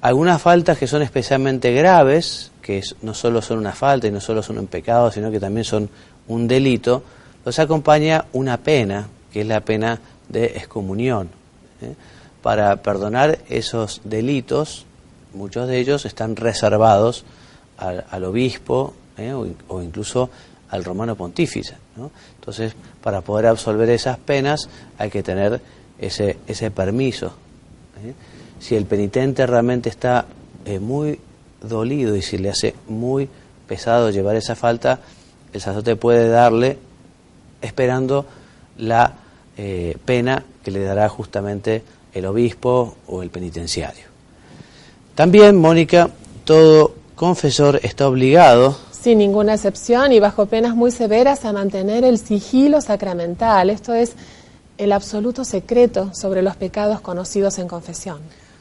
Algunas 0.00 0.42
faltas 0.42 0.76
que 0.76 0.88
son 0.88 1.02
especialmente 1.02 1.72
graves, 1.72 2.50
que 2.60 2.82
no 3.02 3.14
solo 3.14 3.40
son 3.40 3.58
una 3.58 3.72
falta 3.72 4.08
y 4.08 4.10
no 4.10 4.20
solo 4.20 4.42
son 4.42 4.58
un 4.58 4.66
pecado, 4.66 5.12
sino 5.12 5.30
que 5.30 5.38
también 5.38 5.64
son 5.64 5.88
un 6.26 6.48
delito, 6.48 7.04
los 7.44 7.56
acompaña 7.60 8.24
una 8.32 8.56
pena, 8.56 9.06
que 9.32 9.42
es 9.42 9.46
la 9.46 9.60
pena 9.60 10.00
de 10.28 10.46
excomunión. 10.46 11.30
¿eh? 11.80 11.94
Para 12.42 12.74
perdonar 12.82 13.38
esos 13.48 14.00
delitos, 14.02 14.84
muchos 15.34 15.68
de 15.68 15.78
ellos 15.78 16.04
están 16.06 16.36
reservados 16.36 17.24
al, 17.76 18.24
obispo 18.24 18.94
¿eh? 19.18 19.32
o, 19.32 19.82
incluso 19.82 20.30
al 20.70 20.84
romano 20.84 21.16
pontífice. 21.16 21.76
Entonces, 22.36 22.74
para 23.02 23.20
poder 23.20 23.46
absolver 23.46 23.90
esas 23.90 24.18
penas 24.18 24.68
hay 24.98 25.10
que 25.10 25.22
tener 25.22 25.60
ese, 25.98 26.38
ese 26.46 26.70
permiso. 26.70 27.26
¿eh? 28.04 28.14
Si 28.58 28.74
el 28.74 28.86
penitente 28.86 29.46
realmente 29.46 29.88
está 29.88 30.26
eh, 30.64 30.78
muy 30.78 31.18
dolido 31.62 32.16
y 32.16 32.22
si 32.22 32.38
le 32.38 32.50
hace 32.50 32.74
muy 32.88 33.28
pesado 33.66 34.10
llevar 34.10 34.36
esa 34.36 34.54
falta, 34.54 35.00
el 35.52 35.60
sacerdote 35.60 35.96
puede 35.96 36.28
darle 36.28 36.78
esperando 37.60 38.26
la 38.78 39.14
pena 40.04 40.44
que 40.64 40.72
le 40.72 40.82
dará 40.82 41.08
justamente 41.08 41.84
el 42.12 42.26
obispo 42.26 42.96
o 43.06 43.22
el 43.22 43.30
penitenciario. 43.30 44.13
También, 45.14 45.56
Mónica, 45.56 46.10
todo 46.44 46.94
confesor 47.14 47.80
está 47.82 48.08
obligado 48.08 48.76
sin 49.04 49.18
ninguna 49.18 49.52
excepción 49.52 50.12
y 50.12 50.18
bajo 50.18 50.46
penas 50.46 50.74
muy 50.74 50.90
severas 50.90 51.44
a 51.44 51.52
mantener 51.52 52.04
el 52.04 52.16
sigilo 52.16 52.80
sacramental, 52.80 53.68
esto 53.68 53.92
es 53.92 54.14
el 54.78 54.92
absoluto 54.92 55.44
secreto 55.44 56.14
sobre 56.14 56.40
los 56.40 56.56
pecados 56.56 57.02
conocidos 57.02 57.58
en 57.58 57.68
confesión. 57.68 58.16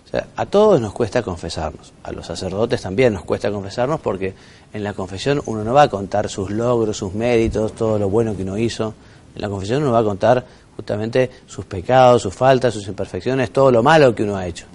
O 0.06 0.10
sea, 0.10 0.28
a 0.36 0.46
todos 0.46 0.82
nos 0.82 0.92
cuesta 0.92 1.24
confesarnos, 1.24 1.94
a 2.04 2.12
los 2.12 2.28
sacerdotes 2.28 2.82
también 2.82 3.14
nos 3.14 3.24
cuesta 3.24 3.50
confesarnos 3.52 4.02
porque 4.02 4.34
en 4.74 4.84
la 4.84 4.94
confesión 4.94 5.42
uno 5.46 5.64
no 5.64 5.74
va 5.74 5.84
a 5.84 5.90
contar 5.90 6.28
sus 6.28 6.52
logros, 6.52 6.98
sus 6.98 7.14
méritos, 7.14 7.72
todo 7.74 7.98
lo 7.98 8.10
bueno 8.10 8.36
que 8.36 8.44
uno 8.44 8.58
hizo. 8.58 8.94
En 9.34 9.42
la 9.42 9.48
confesión 9.48 9.82
uno 9.82 9.94
va 9.94 10.00
a 10.00 10.04
contar 10.04 10.46
justamente 10.76 11.32
sus 11.48 11.64
pecados, 11.64 12.22
sus 12.22 12.36
faltas, 12.36 12.74
sus 12.74 12.86
imperfecciones, 12.86 13.52
todo 13.52 13.72
lo 13.72 13.82
malo 13.82 14.14
que 14.14 14.24
uno 14.24 14.36
ha 14.36 14.46
hecho. 14.46 14.66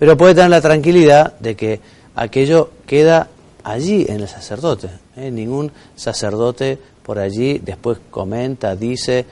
Pero 0.00 0.16
puede 0.16 0.34
tener 0.34 0.48
la 0.48 0.62
tranquilidad 0.62 1.38
de 1.40 1.54
que 1.54 1.78
aquello 2.14 2.70
queda 2.86 3.28
allí 3.62 4.06
en 4.08 4.20
el 4.20 4.28
sacerdote. 4.28 4.88
¿eh? 5.14 5.30
Ningún 5.30 5.70
sacerdote 5.94 6.78
por 7.02 7.18
allí 7.18 7.58
después 7.58 7.98
comenta, 8.10 8.74
dice 8.74 9.26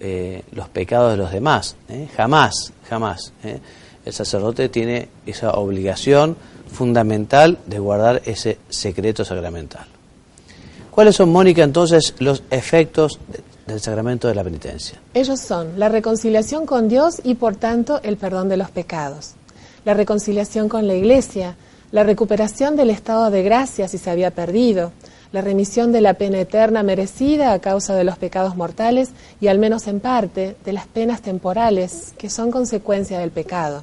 eh, 0.00 0.44
los 0.52 0.70
pecados 0.70 1.10
de 1.10 1.18
los 1.18 1.30
demás. 1.30 1.76
¿eh? 1.90 2.08
Jamás, 2.16 2.72
jamás. 2.88 3.34
El 4.02 4.12
sacerdote 4.14 4.70
tiene 4.70 5.10
esa 5.26 5.50
obligación 5.50 6.38
fundamental 6.72 7.58
de 7.66 7.78
guardar 7.78 8.22
ese 8.24 8.56
secreto 8.70 9.26
sacramental. 9.26 9.86
¿Cuáles 10.90 11.16
son, 11.16 11.30
Mónica, 11.30 11.62
entonces 11.62 12.14
los 12.18 12.42
efectos 12.50 13.18
del 13.66 13.78
sacramento 13.78 14.26
de 14.26 14.34
la 14.34 14.42
penitencia? 14.42 14.98
Ellos 15.12 15.38
son 15.38 15.78
la 15.78 15.90
reconciliación 15.90 16.64
con 16.64 16.88
Dios 16.88 17.20
y 17.24 17.34
por 17.34 17.56
tanto 17.56 18.00
el 18.02 18.16
perdón 18.16 18.48
de 18.48 18.56
los 18.56 18.70
pecados, 18.70 19.34
la 19.88 19.94
reconciliación 19.94 20.68
con 20.68 20.86
la 20.86 20.94
Iglesia, 20.94 21.56
la 21.92 22.02
recuperación 22.02 22.76
del 22.76 22.90
estado 22.90 23.30
de 23.30 23.42
gracia 23.42 23.88
si 23.88 23.96
se 23.96 24.10
había 24.10 24.30
perdido, 24.30 24.92
la 25.32 25.40
remisión 25.40 25.92
de 25.92 26.02
la 26.02 26.12
pena 26.12 26.38
eterna 26.40 26.82
merecida 26.82 27.54
a 27.54 27.58
causa 27.58 27.94
de 27.94 28.04
los 28.04 28.18
pecados 28.18 28.54
mortales 28.54 29.12
y 29.40 29.46
al 29.46 29.58
menos 29.58 29.86
en 29.86 30.00
parte 30.00 30.56
de 30.62 30.72
las 30.74 30.86
penas 30.86 31.22
temporales 31.22 32.12
que 32.18 32.28
son 32.28 32.50
consecuencia 32.50 33.18
del 33.18 33.30
pecado, 33.30 33.82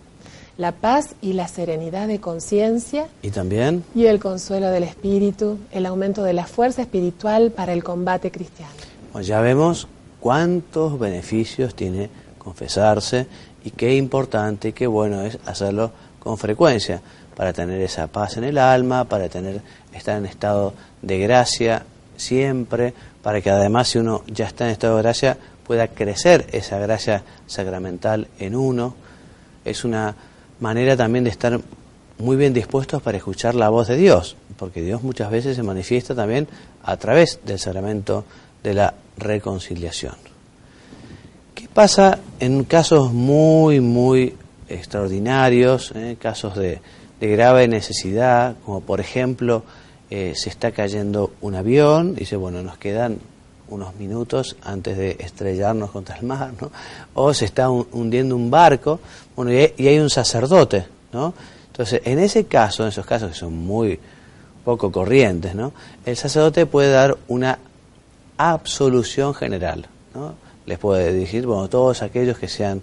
la 0.60 0.74
paz 0.74 1.16
y 1.24 1.34
la 1.34 1.48
serenidad 1.48 2.08
de 2.08 2.20
conciencia 2.20 3.08
y 3.24 3.32
también 3.32 3.84
y 3.96 4.06
el 4.06 4.20
consuelo 4.20 4.70
del 4.70 4.84
espíritu, 4.84 5.58
el 5.72 5.88
aumento 5.88 6.22
de 6.22 6.34
la 6.34 6.46
fuerza 6.46 6.84
espiritual 6.84 7.50
para 7.50 7.74
el 7.74 7.84
combate 7.84 8.30
cristiano. 8.30 8.74
Pues 9.12 9.26
ya 9.26 9.42
vemos 9.42 9.88
cuántos 10.20 11.00
beneficios 11.00 11.74
tiene 11.74 12.12
confesarse 12.46 13.26
y 13.66 13.72
qué 13.72 13.96
importante 13.96 14.70
y 14.70 14.74
qué 14.74 14.88
bueno 14.88 15.22
es 15.24 15.38
hacerlo 15.46 15.92
con 16.20 16.38
frecuencia 16.38 17.02
para 17.36 17.52
tener 17.52 17.82
esa 17.82 18.08
paz 18.08 18.38
en 18.38 18.46
el 18.46 18.58
alma, 18.58 19.04
para 19.04 19.28
tener 19.28 19.62
estar 19.94 20.18
en 20.18 20.26
estado 20.26 20.74
de 21.02 21.20
gracia 21.20 21.84
siempre, 22.16 22.94
para 23.22 23.42
que 23.42 23.50
además 23.50 23.90
si 23.90 23.98
uno 23.98 24.24
ya 24.28 24.46
está 24.46 24.66
en 24.66 24.72
estado 24.72 24.96
de 24.98 25.04
gracia 25.04 25.38
pueda 25.66 25.88
crecer 25.88 26.46
esa 26.52 26.78
gracia 26.80 27.24
sacramental 27.48 28.28
en 28.40 28.56
uno. 28.56 28.96
Es 29.66 29.84
una 29.84 30.16
manera 30.60 30.96
también 30.96 31.24
de 31.24 31.32
estar 31.32 31.60
muy 32.20 32.38
bien 32.38 32.54
dispuestos 32.54 33.02
para 33.02 33.18
escuchar 33.18 33.56
la 33.56 33.70
voz 33.70 33.88
de 33.88 33.98
Dios, 33.98 34.38
porque 34.58 34.82
Dios 34.82 35.02
muchas 35.04 35.32
veces 35.32 35.56
se 35.56 35.64
manifiesta 35.64 36.14
también 36.14 36.48
a 36.84 36.96
través 36.98 37.40
del 37.44 37.60
sacramento 37.60 38.26
de 38.64 38.74
la 38.76 38.94
reconciliación. 39.18 40.16
¿Qué 41.56 41.68
pasa 41.68 42.20
en 42.40 42.64
casos 42.64 43.14
muy, 43.14 43.80
muy 43.80 44.36
extraordinarios, 44.68 45.92
eh, 45.96 46.18
casos 46.20 46.56
de, 46.56 46.82
grave 47.20 47.68
necesidad, 47.68 48.56
como 48.64 48.82
por 48.82 49.00
ejemplo 49.00 49.64
eh, 50.12 50.34
se 50.36 50.50
está 50.50 50.72
cayendo 50.72 51.34
un 51.42 51.56
avión, 51.56 52.14
dice, 52.14 52.36
bueno, 52.36 52.62
nos 52.62 52.78
quedan 52.78 53.18
unos 53.68 53.96
minutos 53.96 54.56
antes 54.62 54.96
de 54.96 55.18
estrellarnos 55.20 55.90
contra 55.90 56.18
el 56.18 56.24
mar, 56.24 56.52
¿no? 56.62 56.72
O 57.16 57.34
se 57.34 57.46
está 57.46 57.68
hundiendo 57.72 58.36
un 58.36 58.52
barco, 58.52 59.00
bueno, 59.36 59.52
y 59.52 59.88
hay, 59.88 59.98
un 59.98 60.12
sacerdote, 60.12 60.86
¿no? 61.14 61.34
Entonces, 61.72 62.02
en 62.06 62.20
ese 62.20 62.46
caso, 62.46 62.84
en 62.84 62.90
esos 62.90 63.08
casos 63.08 63.32
que 63.32 63.38
son 63.38 63.58
muy 63.58 64.00
poco 64.64 64.92
corrientes, 64.92 65.56
¿no? 65.56 65.74
El 66.06 66.16
sacerdote 66.16 66.68
puede 66.68 66.92
dar 66.92 67.18
una 67.28 67.58
absolución 68.38 69.34
general, 69.34 69.88
¿no? 70.14 70.45
Les 70.66 70.80
puede 70.80 71.14
decir, 71.14 71.46
bueno, 71.46 71.70
todos 71.70 72.02
aquellos 72.02 72.38
que 72.38 72.48
sean 72.48 72.82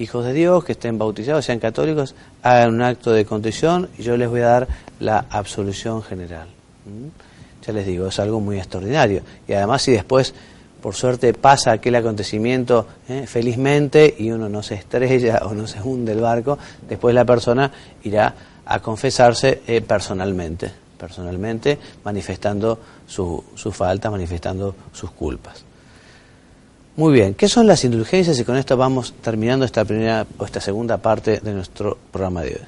hijos 0.00 0.24
de 0.24 0.32
Dios, 0.32 0.64
que 0.64 0.72
estén 0.72 0.98
bautizados, 0.98 1.44
sean 1.44 1.58
católicos, 1.58 2.14
hagan 2.42 2.74
un 2.74 2.82
acto 2.82 3.12
de 3.12 3.24
contrición 3.24 3.88
y 3.98 4.02
yo 4.02 4.16
les 4.16 4.28
voy 4.28 4.40
a 4.40 4.46
dar 4.46 4.68
la 4.98 5.26
absolución 5.30 6.02
general. 6.02 6.48
¿Mm? 6.86 7.66
Ya 7.66 7.72
les 7.72 7.86
digo, 7.86 8.06
es 8.06 8.18
algo 8.18 8.40
muy 8.40 8.56
extraordinario. 8.56 9.22
Y 9.46 9.52
además 9.52 9.82
si 9.82 9.92
después, 9.92 10.34
por 10.80 10.94
suerte, 10.94 11.34
pasa 11.34 11.72
aquel 11.72 11.94
acontecimiento 11.94 12.86
¿eh? 13.08 13.26
felizmente 13.26 14.14
y 14.18 14.30
uno 14.30 14.48
no 14.48 14.62
se 14.62 14.74
estrella 14.74 15.40
o 15.44 15.54
no 15.54 15.66
se 15.66 15.80
hunde 15.82 16.12
el 16.12 16.20
barco, 16.20 16.58
después 16.88 17.14
la 17.14 17.26
persona 17.26 17.70
irá 18.02 18.34
a 18.64 18.80
confesarse 18.80 19.62
eh, 19.66 19.82
personalmente, 19.82 20.70
personalmente 20.96 21.78
manifestando 22.04 22.78
su, 23.06 23.44
su 23.54 23.70
falta, 23.70 24.10
manifestando 24.10 24.74
sus 24.92 25.10
culpas. 25.10 25.69
Muy 27.00 27.14
bien, 27.14 27.32
¿qué 27.32 27.48
son 27.48 27.66
las 27.66 27.82
indulgencias? 27.82 28.38
Y 28.38 28.44
con 28.44 28.58
esto 28.58 28.76
vamos 28.76 29.14
terminando 29.22 29.64
esta 29.64 29.86
primera 29.86 30.26
o 30.36 30.44
esta 30.44 30.60
segunda 30.60 30.98
parte 30.98 31.40
de 31.40 31.54
nuestro 31.54 31.96
programa 32.12 32.42
de 32.42 32.48
hoy. 32.50 32.60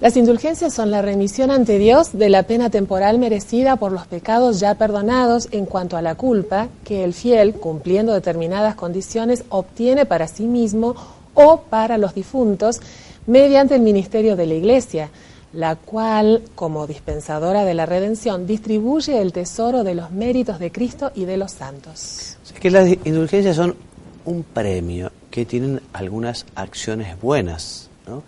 Las 0.00 0.16
indulgencias 0.16 0.72
son 0.72 0.90
la 0.90 1.02
remisión 1.02 1.50
ante 1.50 1.78
Dios 1.78 2.16
de 2.16 2.30
la 2.30 2.44
pena 2.44 2.70
temporal 2.70 3.18
merecida 3.18 3.76
por 3.76 3.92
los 3.92 4.06
pecados 4.06 4.58
ya 4.58 4.76
perdonados 4.76 5.48
en 5.50 5.66
cuanto 5.66 5.98
a 5.98 6.00
la 6.00 6.14
culpa 6.14 6.68
que 6.82 7.04
el 7.04 7.12
fiel, 7.12 7.52
cumpliendo 7.52 8.14
determinadas 8.14 8.74
condiciones, 8.74 9.44
obtiene 9.50 10.06
para 10.06 10.28
sí 10.28 10.44
mismo 10.44 10.94
o 11.34 11.60
para 11.60 11.98
los 11.98 12.14
difuntos 12.14 12.80
mediante 13.26 13.74
el 13.74 13.82
ministerio 13.82 14.36
de 14.36 14.46
la 14.46 14.54
Iglesia, 14.54 15.10
la 15.52 15.76
cual, 15.76 16.40
como 16.54 16.86
dispensadora 16.86 17.66
de 17.66 17.74
la 17.74 17.84
redención, 17.84 18.46
distribuye 18.46 19.20
el 19.20 19.34
tesoro 19.34 19.84
de 19.84 19.94
los 19.94 20.10
méritos 20.10 20.58
de 20.58 20.72
Cristo 20.72 21.12
y 21.14 21.26
de 21.26 21.36
los 21.36 21.52
santos 21.52 22.35
que 22.60 22.70
las 22.70 22.88
indulgencias 23.04 23.56
son 23.56 23.76
un 24.24 24.42
premio 24.42 25.10
que 25.30 25.44
tienen 25.44 25.80
algunas 25.92 26.46
acciones 26.54 27.20
buenas, 27.20 27.88
¿no? 28.06 28.22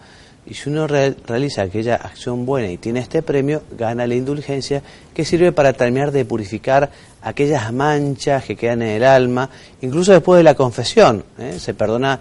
Y 0.49 0.55
si 0.55 0.71
uno 0.71 0.87
realiza 0.87 1.63
aquella 1.63 1.97
acción 1.97 2.47
buena 2.47 2.71
y 2.71 2.79
tiene 2.79 3.01
este 3.01 3.21
premio, 3.21 3.63
gana 3.77 4.07
la 4.07 4.15
indulgencia 4.15 4.83
que 5.13 5.27
sirve 5.27 5.53
para 5.53 5.75
terminar 5.75 6.11
de 6.11 6.25
purificar 6.25 6.91
aquellas 7.21 7.71
manchas 7.71 8.45
que 8.45 8.57
quedan 8.57 8.81
en 8.81 8.89
el 8.89 9.05
alma, 9.05 9.51
incluso 9.83 10.13
después 10.13 10.39
de 10.39 10.45
la 10.45 10.55
confesión. 10.55 11.23
¿eh? 11.39 11.59
Se 11.59 11.75
perdona 11.75 12.19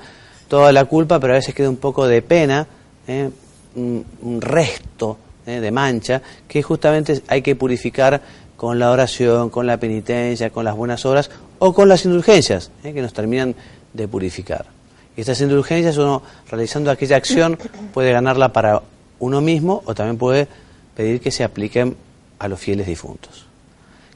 toda 0.50 0.74
la 0.74 0.84
culpa, 0.84 1.22
pero 1.22 1.34
a 1.34 1.36
veces 1.38 1.56
queda 1.56 1.70
un 1.70 1.78
poco 1.78 2.06
de 2.06 2.22
pena, 2.22 2.68
¿eh? 3.08 3.30
un, 3.76 4.42
resto 4.42 5.18
¿eh? 5.46 5.62
de 5.62 5.72
mancha 5.72 6.22
que 6.50 6.62
justamente 6.62 7.22
hay 7.30 7.42
que 7.42 7.56
purificar 7.56 8.22
con 8.58 8.78
la 8.78 8.92
oración, 8.92 9.50
con 9.50 9.68
la 9.68 9.78
penitencia, 9.78 10.50
con 10.50 10.66
las 10.66 10.76
buenas 10.76 11.06
obras 11.06 11.30
o 11.60 11.74
con 11.74 11.90
las 11.90 12.06
indulgencias, 12.06 12.72
¿eh? 12.84 12.94
que 12.94 13.02
nos 13.02 13.14
terminan 13.14 13.56
de 13.94 14.08
purificar. 14.08 14.66
Y 15.16 15.22
estas 15.22 15.42
indulgencias, 15.42 15.98
uno 15.98 16.22
realizando 16.50 16.92
aquella 16.92 17.18
acción, 17.18 17.58
puede 17.94 18.12
ganarla 18.12 18.54
para 18.54 18.82
uno 19.20 19.42
mismo 19.42 19.82
o 19.86 19.96
también 19.96 20.18
puede 20.18 20.48
pedir 20.96 21.20
que 21.20 21.32
se 21.32 21.44
apliquen 21.44 21.98
a 22.40 22.48
los 22.48 22.60
fieles 22.60 22.88
difuntos. 22.88 23.46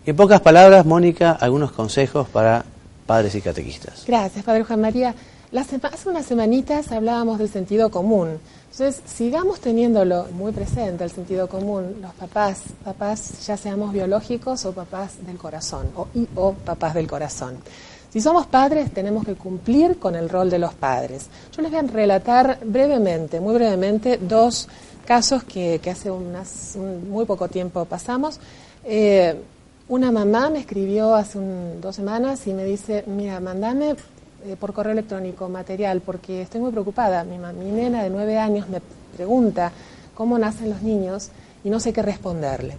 Y 0.05 0.11
en 0.11 0.15
pocas 0.15 0.41
palabras, 0.41 0.85
Mónica, 0.85 1.31
algunos 1.31 1.71
consejos 1.71 2.27
para 2.27 2.65
padres 3.05 3.35
y 3.35 3.41
catequistas. 3.41 4.03
Gracias, 4.07 4.43
Padre 4.43 4.63
Juan 4.63 4.81
María. 4.81 5.13
Hace 5.59 6.09
unas 6.09 6.25
semanitas 6.25 6.91
hablábamos 6.91 7.39
del 7.39 7.49
sentido 7.49 7.91
común. 7.91 8.39
Entonces, 8.71 9.01
sigamos 9.05 9.59
teniéndolo 9.59 10.27
muy 10.33 10.53
presente, 10.53 11.03
el 11.03 11.11
sentido 11.11 11.49
común, 11.49 11.97
los 12.01 12.13
papás, 12.13 12.61
papás 12.85 13.45
ya 13.45 13.57
seamos 13.57 13.91
biológicos 13.91 14.65
o 14.65 14.71
papás 14.71 15.25
del 15.25 15.37
corazón, 15.37 15.87
o, 15.95 16.07
o 16.35 16.53
papás 16.53 16.93
del 16.93 17.07
corazón. 17.07 17.57
Si 18.11 18.21
somos 18.21 18.45
padres, 18.45 18.91
tenemos 18.93 19.25
que 19.25 19.35
cumplir 19.35 19.97
con 19.99 20.15
el 20.15 20.29
rol 20.29 20.49
de 20.49 20.59
los 20.59 20.73
padres. 20.73 21.27
Yo 21.55 21.61
les 21.61 21.71
voy 21.71 21.79
a 21.79 21.83
relatar 21.83 22.59
brevemente, 22.63 23.39
muy 23.39 23.53
brevemente, 23.53 24.17
dos 24.17 24.67
casos 25.05 25.43
que, 25.43 25.81
hace 25.89 26.11
unas, 26.11 26.77
muy 26.77 27.25
poco 27.25 27.47
tiempo 27.47 27.83
pasamos. 27.85 28.39
Eh, 28.83 29.35
una 29.89 30.11
mamá 30.11 30.49
me 30.49 30.59
escribió 30.59 31.15
hace 31.15 31.39
dos 31.81 31.95
semanas 31.95 32.47
y 32.47 32.53
me 32.53 32.63
dice, 32.63 33.03
mira, 33.07 33.39
mandame 33.41 33.95
eh, 34.45 34.55
por 34.59 34.73
correo 34.73 34.93
electrónico 34.93 35.49
material 35.49 36.01
porque 36.01 36.41
estoy 36.41 36.61
muy 36.61 36.71
preocupada. 36.71 37.23
Mi, 37.23 37.37
mi 37.37 37.71
nena 37.71 38.03
de 38.03 38.09
nueve 38.09 38.37
años 38.37 38.69
me 38.69 38.81
pregunta 39.15 39.71
cómo 40.15 40.37
nacen 40.37 40.69
los 40.69 40.81
niños 40.81 41.29
y 41.63 41.69
no 41.69 41.79
sé 41.79 41.93
qué 41.93 42.01
responderle. 42.01 42.77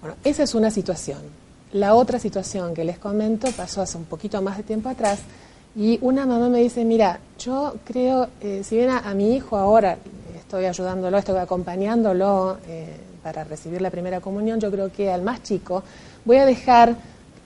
Bueno, 0.00 0.16
esa 0.24 0.42
es 0.42 0.54
una 0.54 0.70
situación. 0.70 1.18
La 1.72 1.94
otra 1.94 2.18
situación 2.18 2.74
que 2.74 2.84
les 2.84 2.98
comento 2.98 3.50
pasó 3.52 3.82
hace 3.82 3.98
un 3.98 4.04
poquito 4.04 4.40
más 4.40 4.56
de 4.56 4.62
tiempo 4.62 4.88
atrás 4.88 5.20
y 5.74 5.98
una 6.00 6.24
mamá 6.24 6.48
me 6.48 6.60
dice, 6.60 6.84
mira, 6.84 7.20
yo 7.38 7.74
creo, 7.84 8.28
eh, 8.40 8.62
si 8.64 8.76
bien 8.76 8.88
a, 8.88 9.12
mi 9.14 9.34
hijo 9.34 9.56
ahora 9.56 9.98
estoy 10.38 10.64
ayudándolo, 10.64 11.18
estoy 11.18 11.36
acompañándolo 11.36 12.58
eh, 12.66 12.96
para 13.22 13.44
recibir 13.44 13.82
la 13.82 13.90
primera 13.90 14.20
comunión, 14.20 14.58
yo 14.58 14.70
creo 14.70 14.90
que 14.90 15.10
al 15.10 15.20
más 15.20 15.42
chico 15.42 15.82
voy 16.24 16.38
a 16.38 16.46
dejar 16.46 16.96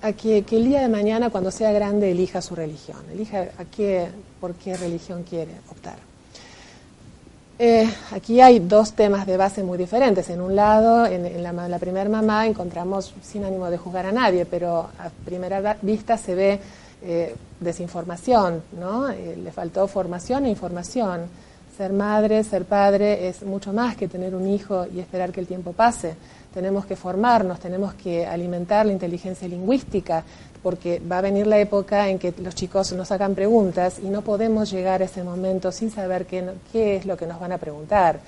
a 0.03 0.13
que, 0.13 0.45
el 0.51 0.65
día 0.65 0.81
de 0.81 0.89
mañana, 0.89 1.31
cuando 1.31 1.51
sea 1.51 1.73
grande, 1.73 2.11
elija 2.11 2.41
su 2.41 2.55
religión, 2.55 2.99
elija 3.13 3.49
a 3.59 3.65
qué, 3.65 4.09
por 4.41 4.55
qué 4.55 4.77
religión 4.77 5.25
quiere 5.29 5.53
optar. 5.71 5.97
Eh, 7.59 7.87
aquí 8.13 8.41
hay 8.41 8.59
dos 8.61 8.95
temas 8.95 9.27
de 9.27 9.37
base 9.37 9.63
muy 9.63 9.77
diferentes. 9.77 10.31
En 10.31 10.41
un 10.41 10.57
lado, 10.57 11.05
en, 11.05 11.43
la, 11.43 11.79
primera 11.79 12.09
mamá 12.09 12.47
encontramos, 12.47 13.13
sin 13.23 13.45
ánimo 13.45 13.69
de 13.69 13.77
juzgar 13.77 14.07
a 14.07 14.13
nadie, 14.13 14.47
pero 14.47 14.89
a 14.99 15.11
primera 15.27 15.77
vista 15.83 16.17
se 16.17 16.35
ve 16.35 16.59
eh, 17.03 17.35
desinformación, 17.61 18.63
¿no? 18.79 19.11
Eh, 19.11 19.37
le 19.37 19.53
faltó 19.53 19.87
formación 19.89 20.47
e 20.47 20.49
información. 20.49 21.27
Ser 21.77 21.93
madre, 21.93 22.45
ser 22.45 22.65
padre 22.65 23.29
es 23.29 23.43
mucho 23.43 23.75
más 23.75 23.95
que 23.95 24.09
tener 24.09 24.35
un 24.35 24.49
hijo 24.49 24.87
y 24.87 25.01
esperar 25.01 25.31
que 25.31 25.41
el 25.41 25.47
tiempo 25.47 25.73
pase 25.73 26.15
tenemos 26.53 26.87
que 26.87 26.97
formarnos, 26.97 27.61
tenemos 27.61 27.95
que 27.95 28.27
alimentar 28.27 28.87
la 28.87 28.93
inteligencia 28.93 29.47
lingüística, 29.47 30.25
porque 30.63 31.01
va 31.01 31.19
a 31.19 31.23
venir 31.23 31.47
la 31.47 31.59
época 31.59 32.09
en 32.09 32.19
que 32.19 32.35
los 32.43 32.55
chicos 32.55 32.93
nos 32.93 33.11
hagan 33.13 33.35
preguntas 33.35 33.99
y 33.99 34.09
no 34.09 34.23
podemos 34.23 34.71
llegar 34.71 35.01
a 35.01 35.07
ese 35.07 35.23
momento 35.23 35.73
sin 35.73 35.91
saber 35.91 36.27
qué, 36.27 36.45
qué 36.73 36.97
es 36.97 37.07
lo 37.07 37.17
que 37.17 37.27
nos 37.27 37.41
van 37.41 37.53
a 37.53 37.59
preguntar. 37.59 38.21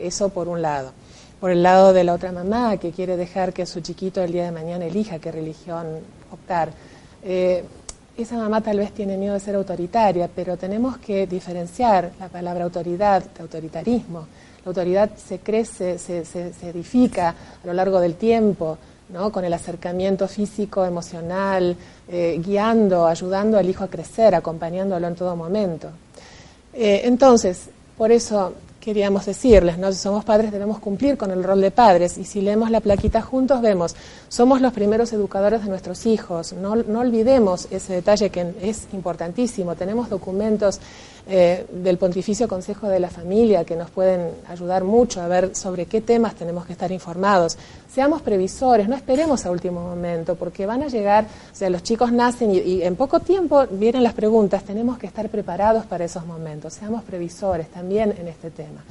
Eso 0.00 0.28
por 0.28 0.48
un 0.48 0.62
lado. 0.62 0.92
Por 1.40 1.50
el 1.50 1.62
lado 1.62 1.92
de 1.92 2.04
la 2.04 2.14
otra 2.14 2.32
mamá 2.32 2.76
que 2.76 2.92
quiere 2.92 3.16
dejar 3.16 3.52
que 3.52 3.66
su 3.66 3.80
chiquito 3.80 4.22
el 4.22 4.32
día 4.32 4.44
de 4.44 4.52
mañana 4.52 4.86
elija 4.86 5.18
qué 5.18 5.32
religión 5.32 5.86
optar. 6.30 6.70
Eh, 7.22 7.64
esa 8.16 8.36
mamá 8.36 8.60
tal 8.60 8.78
vez 8.78 8.92
tiene 8.92 9.16
miedo 9.16 9.34
de 9.34 9.40
ser 9.40 9.56
autoritaria, 9.56 10.30
pero 10.32 10.56
tenemos 10.56 10.98
que 10.98 11.26
diferenciar 11.26 12.12
la 12.20 12.28
palabra 12.28 12.64
autoridad 12.64 13.24
de 13.24 13.42
autoritarismo. 13.42 14.26
La 14.64 14.70
autoridad 14.70 15.10
se 15.16 15.40
crece, 15.40 15.98
se, 15.98 16.22
edifica 16.62 17.28
a 17.28 17.66
lo 17.66 17.74
largo 17.74 18.00
del 18.00 18.14
tiempo, 18.14 18.78
¿no? 19.10 19.30
con 19.30 19.44
el 19.44 19.52
acercamiento 19.52 20.26
físico, 20.26 20.84
emocional, 20.86 21.76
eh, 22.08 22.40
guiando, 22.42 23.06
ayudando 23.06 23.58
al 23.58 23.68
hijo 23.68 23.84
a 23.84 23.88
crecer, 23.88 24.34
acompañándolo 24.34 25.06
en 25.06 25.14
todo 25.14 25.36
momento. 25.36 25.90
Eh, 26.72 27.02
entonces, 27.04 27.68
por 27.98 28.10
eso 28.10 28.54
queríamos 28.84 29.24
decirles, 29.24 29.78
¿no? 29.78 29.90
si 29.92 29.98
somos 29.98 30.26
padres 30.26 30.52
debemos 30.52 30.78
cumplir 30.78 31.16
con 31.16 31.30
el 31.30 31.42
rol 31.42 31.60
de 31.62 31.70
padres 31.70 32.18
y 32.18 32.24
si 32.24 32.42
leemos 32.42 32.70
la 32.70 32.80
plaquita 32.80 33.22
juntos 33.22 33.62
vemos, 33.62 33.96
somos 34.28 34.60
los 34.60 34.74
primeros 34.74 35.10
educadores 35.14 35.62
de 35.62 35.70
nuestros 35.70 36.04
hijos, 36.04 36.52
no, 36.52 36.76
no 36.76 37.00
olvidemos 37.00 37.66
ese 37.70 37.94
detalle 37.94 38.28
que 38.28 38.54
es 38.60 38.86
importantísimo, 38.92 39.74
tenemos 39.74 40.10
documentos 40.10 40.80
eh, 41.26 41.64
del 41.70 41.96
Pontificio 41.96 42.46
Consejo 42.46 42.86
de 42.86 43.00
la 43.00 43.08
Familia 43.08 43.64
que 43.64 43.76
nos 43.76 43.88
pueden 43.90 44.30
ayudar 44.46 44.84
mucho 44.84 45.22
a 45.22 45.28
ver 45.28 45.56
sobre 45.56 45.86
qué 45.86 46.02
temas 46.02 46.34
tenemos 46.34 46.66
que 46.66 46.72
estar 46.72 46.92
informados. 46.92 47.56
Seamos 47.90 48.20
previsores, 48.20 48.88
no 48.88 48.94
esperemos 48.94 49.46
a 49.46 49.50
último 49.50 49.80
momento, 49.80 50.34
porque 50.34 50.66
van 50.66 50.82
a 50.82 50.88
llegar, 50.88 51.24
o 51.24 51.56
sea, 51.56 51.70
los 51.70 51.82
chicos 51.82 52.12
nacen 52.12 52.50
y, 52.50 52.82
en 52.82 52.94
poco 52.96 53.20
tiempo 53.20 53.66
vienen 53.70 54.02
las 54.02 54.12
preguntas, 54.12 54.64
tenemos 54.64 54.98
que 54.98 55.06
estar 55.06 55.30
preparados 55.30 55.86
para 55.86 56.04
esos 56.04 56.26
momentos. 56.26 56.74
Seamos 56.74 57.02
previsores 57.04 57.68
también 57.68 58.14
en 58.18 58.28
este 58.28 58.50
tema. 58.50 58.84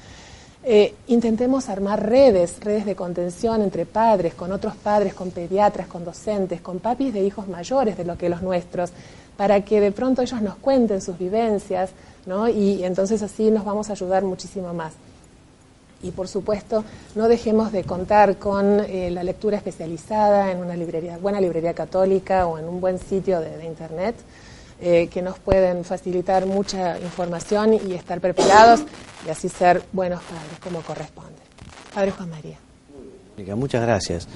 Eh, 0.66 0.96
intentemos 1.08 1.70
armar 1.70 2.10
redes, 2.10 2.56
redes 2.62 2.86
de 2.86 2.96
contención 2.96 3.62
entre 3.62 3.86
padres, 3.86 4.34
con 4.34 4.52
otros 4.52 4.76
padres, 4.76 5.14
con 5.14 5.30
pediatras, 5.30 5.88
con 5.88 6.04
docentes, 6.04 6.62
con 6.62 6.80
papis 6.80 7.14
de 7.14 7.22
hijos 7.22 7.48
mayores 7.48 7.96
de 7.96 8.06
lo 8.06 8.18
que 8.18 8.30
los 8.30 8.42
nuestros, 8.42 8.92
para 9.36 9.62
que 9.66 9.82
de 9.82 9.92
pronto 9.92 10.22
ellos 10.22 10.42
nos 10.42 10.56
cuenten 10.56 11.02
sus 11.02 11.18
vivencias, 11.18 11.90
¿no? 12.26 12.48
Y 12.48 12.84
entonces 12.84 13.22
así 13.22 13.52
nos 13.52 13.66
vamos 13.66 13.90
a 13.90 13.94
ayudar 13.94 14.24
muchísimo 14.24 14.74
más. 14.74 14.94
Y 16.02 16.12
por 16.12 16.28
supuesto, 16.28 16.84
no 17.16 17.28
dejemos 17.30 17.72
de 17.72 17.86
contar 17.86 18.38
con 18.38 18.82
eh, 18.82 19.10
la 19.10 19.24
lectura 19.24 19.58
especializada 19.58 20.52
en 20.52 20.58
una 20.58 20.76
buena 21.18 21.40
librería 21.40 21.74
católica 21.74 22.46
o 22.46 22.58
en 22.60 22.68
un 22.68 22.82
buen 22.82 23.00
sitio 23.00 23.40
de, 23.40 23.66
internet, 23.66 24.16
eh, 24.82 25.08
que 25.08 25.22
nos 25.22 25.40
pueden 25.40 25.86
facilitar 25.86 26.46
mucha 26.46 27.00
información 27.00 27.74
y 27.74 27.94
estar 27.94 28.20
preparados 28.20 28.82
y 29.26 29.30
así 29.30 29.48
ser 29.48 29.82
buenos 29.94 30.22
padres 30.24 30.60
como 30.62 30.82
corresponde. 30.82 31.32
Padre 31.94 32.12
Juan 32.12 32.30
María. 32.30 32.58
Muchas 33.56 33.82
gracias. 33.82 34.28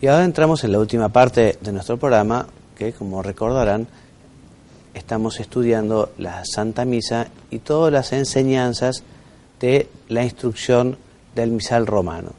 Y 0.00 0.08
ahora 0.08 0.24
entramos 0.24 0.62
en 0.64 0.72
la 0.72 0.78
última 0.78 1.08
parte 1.08 1.56
de 1.60 1.72
nuestro 1.72 1.96
programa, 1.96 2.46
que 2.76 2.92
como 2.92 3.22
recordarán, 3.22 3.86
estamos 4.96 5.40
estudiando 5.40 6.10
la 6.18 6.44
Santa 6.44 6.84
Misa 6.84 7.28
y 7.50 7.58
todas 7.58 7.92
las 7.92 8.12
enseñanzas 8.12 9.02
de 9.60 9.88
la 10.08 10.24
instrucción 10.24 10.96
del 11.34 11.50
misal 11.50 11.86
romano. 11.86 12.30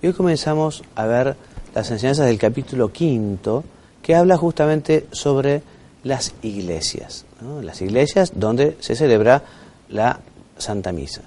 Y 0.00 0.06
hoy 0.06 0.12
comenzamos 0.12 0.82
a 0.94 1.06
ver 1.06 1.36
las 1.74 1.90
enseñanzas 1.90 2.26
del 2.26 2.38
capítulo 2.38 2.92
quinto, 2.92 3.64
que 4.02 4.14
habla 4.14 4.36
justamente 4.36 5.06
sobre 5.10 5.62
las 6.04 6.32
iglesias, 6.42 7.24
las 7.62 7.82
iglesias 7.82 8.32
donde 8.36 8.76
se 8.78 8.94
celebra 8.94 9.42
la 9.88 10.20
Santa 10.56 10.92
Misa. 10.92 11.22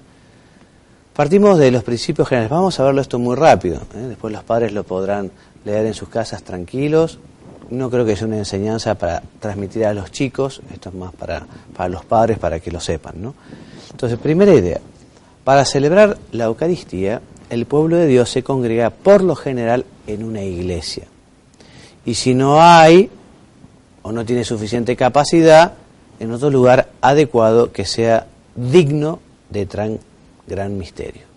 Partimos 1.14 1.58
de 1.58 1.70
los 1.70 1.84
principios 1.84 2.26
generales, 2.26 2.50
vamos 2.50 2.80
a 2.80 2.84
verlo 2.84 3.02
esto 3.02 3.18
muy 3.18 3.36
rápido, 3.36 3.82
¿eh? 3.94 4.06
después 4.08 4.32
los 4.32 4.42
padres 4.44 4.72
lo 4.72 4.84
podrán 4.84 5.30
leer 5.66 5.84
en 5.84 5.94
sus 5.94 6.08
casas 6.08 6.42
tranquilos, 6.42 7.18
no 7.70 7.90
creo 7.90 8.04
que 8.04 8.16
sea 8.16 8.26
una 8.26 8.38
enseñanza 8.38 8.96
para 8.96 9.22
transmitir 9.38 9.84
a 9.86 9.94
los 9.94 10.10
chicos, 10.10 10.60
esto 10.72 10.88
es 10.90 10.94
más 10.94 11.12
para, 11.14 11.46
para 11.76 11.88
los 11.88 12.04
padres, 12.04 12.38
para 12.38 12.60
que 12.60 12.70
lo 12.70 12.80
sepan. 12.80 13.22
¿no? 13.22 13.34
Entonces, 13.90 14.18
primera 14.18 14.52
idea, 14.52 14.80
para 15.44 15.64
celebrar 15.64 16.18
la 16.32 16.44
Eucaristía, 16.44 17.20
el 17.48 17.66
pueblo 17.66 17.96
de 17.96 18.06
Dios 18.06 18.30
se 18.30 18.42
congrega 18.42 18.90
por 18.90 19.22
lo 19.22 19.34
general 19.34 19.84
en 20.06 20.22
una 20.24 20.42
iglesia. 20.42 21.04
Y 22.04 22.14
si 22.14 22.34
no 22.34 22.62
hay 22.62 23.10
o 24.02 24.12
no 24.12 24.24
tiene 24.24 24.44
suficiente 24.44 24.96
capacidad, 24.96 25.74
en 26.18 26.32
otro 26.32 26.50
lugar 26.50 26.90
adecuado 27.00 27.72
que 27.72 27.84
sea 27.84 28.26
digno 28.54 29.20
de 29.48 29.66
tan 29.66 29.98
gran 30.46 30.76
misterio. 30.76 31.29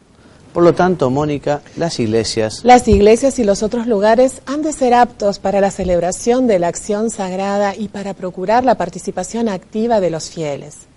Por 0.54 0.64
lo 0.64 0.74
tanto, 0.74 1.10
Mónica, 1.10 1.62
las 1.78 2.00
iglesias... 2.00 2.62
Las 2.64 2.88
iglesias 2.88 3.40
y 3.40 3.44
los 3.44 3.64
otros 3.64 3.88
lugares 3.88 4.42
han 4.46 4.62
de 4.62 4.72
ser 4.72 4.94
aptos 4.94 5.40
para 5.40 5.60
la 5.60 5.72
celebración 5.72 6.46
de 6.46 6.60
la 6.60 6.68
acción 6.68 7.10
sagrada 7.10 7.76
y 7.76 7.88
para 7.88 8.14
procurar 8.14 8.64
la 8.64 8.76
participación 8.76 9.50
activa 9.50 10.00
de 10.00 10.12
los 10.12 10.30
fieles. 10.30 10.88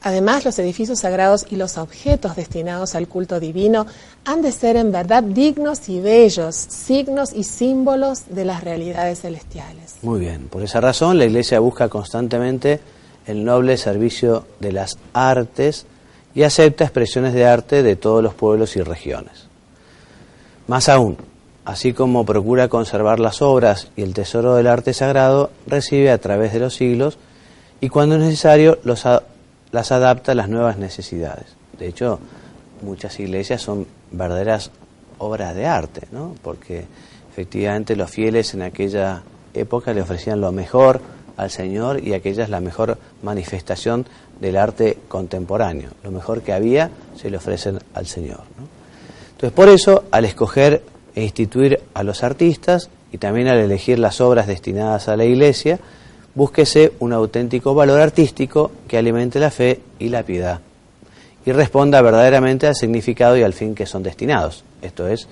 Además, 0.00 0.44
los 0.44 0.58
edificios 0.58 1.00
sagrados 1.00 1.46
y 1.50 1.56
los 1.56 1.78
objetos 1.78 2.36
destinados 2.36 2.94
al 2.94 3.08
culto 3.08 3.40
divino 3.40 3.86
han 4.26 4.42
de 4.42 4.52
ser 4.52 4.76
en 4.76 4.92
verdad 4.92 5.22
dignos 5.22 5.88
y 5.88 6.00
bellos, 6.00 6.54
signos 6.56 7.32
y 7.32 7.44
símbolos 7.44 8.24
de 8.28 8.44
las 8.44 8.62
realidades 8.64 9.22
celestiales. 9.22 9.96
Muy 10.02 10.20
bien, 10.20 10.48
por 10.48 10.62
esa 10.62 10.80
razón 10.82 11.18
la 11.18 11.24
Iglesia 11.24 11.58
busca 11.60 11.88
constantemente 11.88 12.80
el 13.26 13.44
noble 13.44 13.78
servicio 13.78 14.46
de 14.60 14.72
las 14.72 14.98
artes, 15.14 15.86
y 16.34 16.42
acepta 16.42 16.84
expresiones 16.84 17.32
de 17.32 17.46
arte 17.46 17.82
de 17.82 17.96
todos 17.96 18.22
los 18.22 18.34
pueblos 18.34 18.76
y 18.76 18.82
regiones. 18.82 19.46
Más 20.66 20.88
aún, 20.88 21.16
así 21.64 21.92
como 21.92 22.26
procura 22.26 22.68
conservar 22.68 23.20
las 23.20 23.42
obras 23.42 23.88
y 23.96 24.02
el 24.02 24.14
tesoro 24.14 24.54
del 24.54 24.66
arte 24.66 24.92
sagrado, 24.92 25.50
recibe 25.66 26.10
a 26.10 26.18
través 26.18 26.52
de 26.52 26.60
los 26.60 26.74
siglos 26.74 27.18
y 27.80 27.88
cuando 27.88 28.16
es 28.16 28.22
necesario 28.22 28.78
las 28.84 29.92
adapta 29.92 30.32
a 30.32 30.34
las 30.34 30.48
nuevas 30.48 30.78
necesidades. 30.78 31.46
De 31.78 31.86
hecho, 31.86 32.18
muchas 32.82 33.18
iglesias 33.20 33.62
son 33.62 33.86
verdaderas 34.10 34.70
obras 35.18 35.54
de 35.54 35.66
arte, 35.66 36.08
¿no? 36.10 36.34
porque 36.42 36.86
efectivamente 37.30 37.96
los 37.96 38.10
fieles 38.10 38.54
en 38.54 38.62
aquella 38.62 39.22
época 39.54 39.92
le 39.92 40.02
ofrecían 40.02 40.40
lo 40.40 40.50
mejor 40.52 41.00
al 41.36 41.50
Señor 41.50 42.02
y 42.02 42.14
aquella 42.14 42.44
es 42.44 42.50
la 42.50 42.60
mejor 42.60 42.98
manifestación 43.22 44.06
del 44.40 44.56
arte 44.56 44.98
contemporáneo. 45.08 45.90
Lo 46.02 46.10
mejor 46.10 46.42
que 46.42 46.52
había 46.52 46.90
se 47.16 47.30
le 47.30 47.36
ofrecen 47.36 47.78
al 47.94 48.06
Señor. 48.06 48.42
Entonces, 49.32 49.52
por 49.52 49.68
eso, 49.68 50.04
al 50.10 50.24
escoger 50.24 50.82
e 51.14 51.22
instituir 51.22 51.80
a 51.94 52.02
los 52.02 52.22
artistas 52.22 52.88
y 53.12 53.18
también 53.18 53.48
al 53.48 53.58
elegir 53.58 53.98
las 53.98 54.20
obras 54.20 54.46
destinadas 54.46 55.08
a 55.08 55.16
la 55.16 55.24
Iglesia, 55.24 55.78
búsquese 56.34 56.92
un 57.00 57.12
auténtico 57.12 57.74
valor 57.74 58.00
artístico 58.00 58.72
que 58.88 58.98
alimente 58.98 59.38
la 59.38 59.50
fe 59.50 59.80
y 59.98 60.08
la 60.08 60.22
piedad 60.22 60.60
y 61.46 61.52
responda 61.52 62.00
verdaderamente 62.00 62.66
al 62.66 62.74
significado 62.74 63.36
y 63.36 63.42
al 63.42 63.52
fin 63.52 63.74
que 63.74 63.86
son 63.86 64.02
destinados, 64.02 64.64
esto 64.82 65.06
es, 65.08 65.28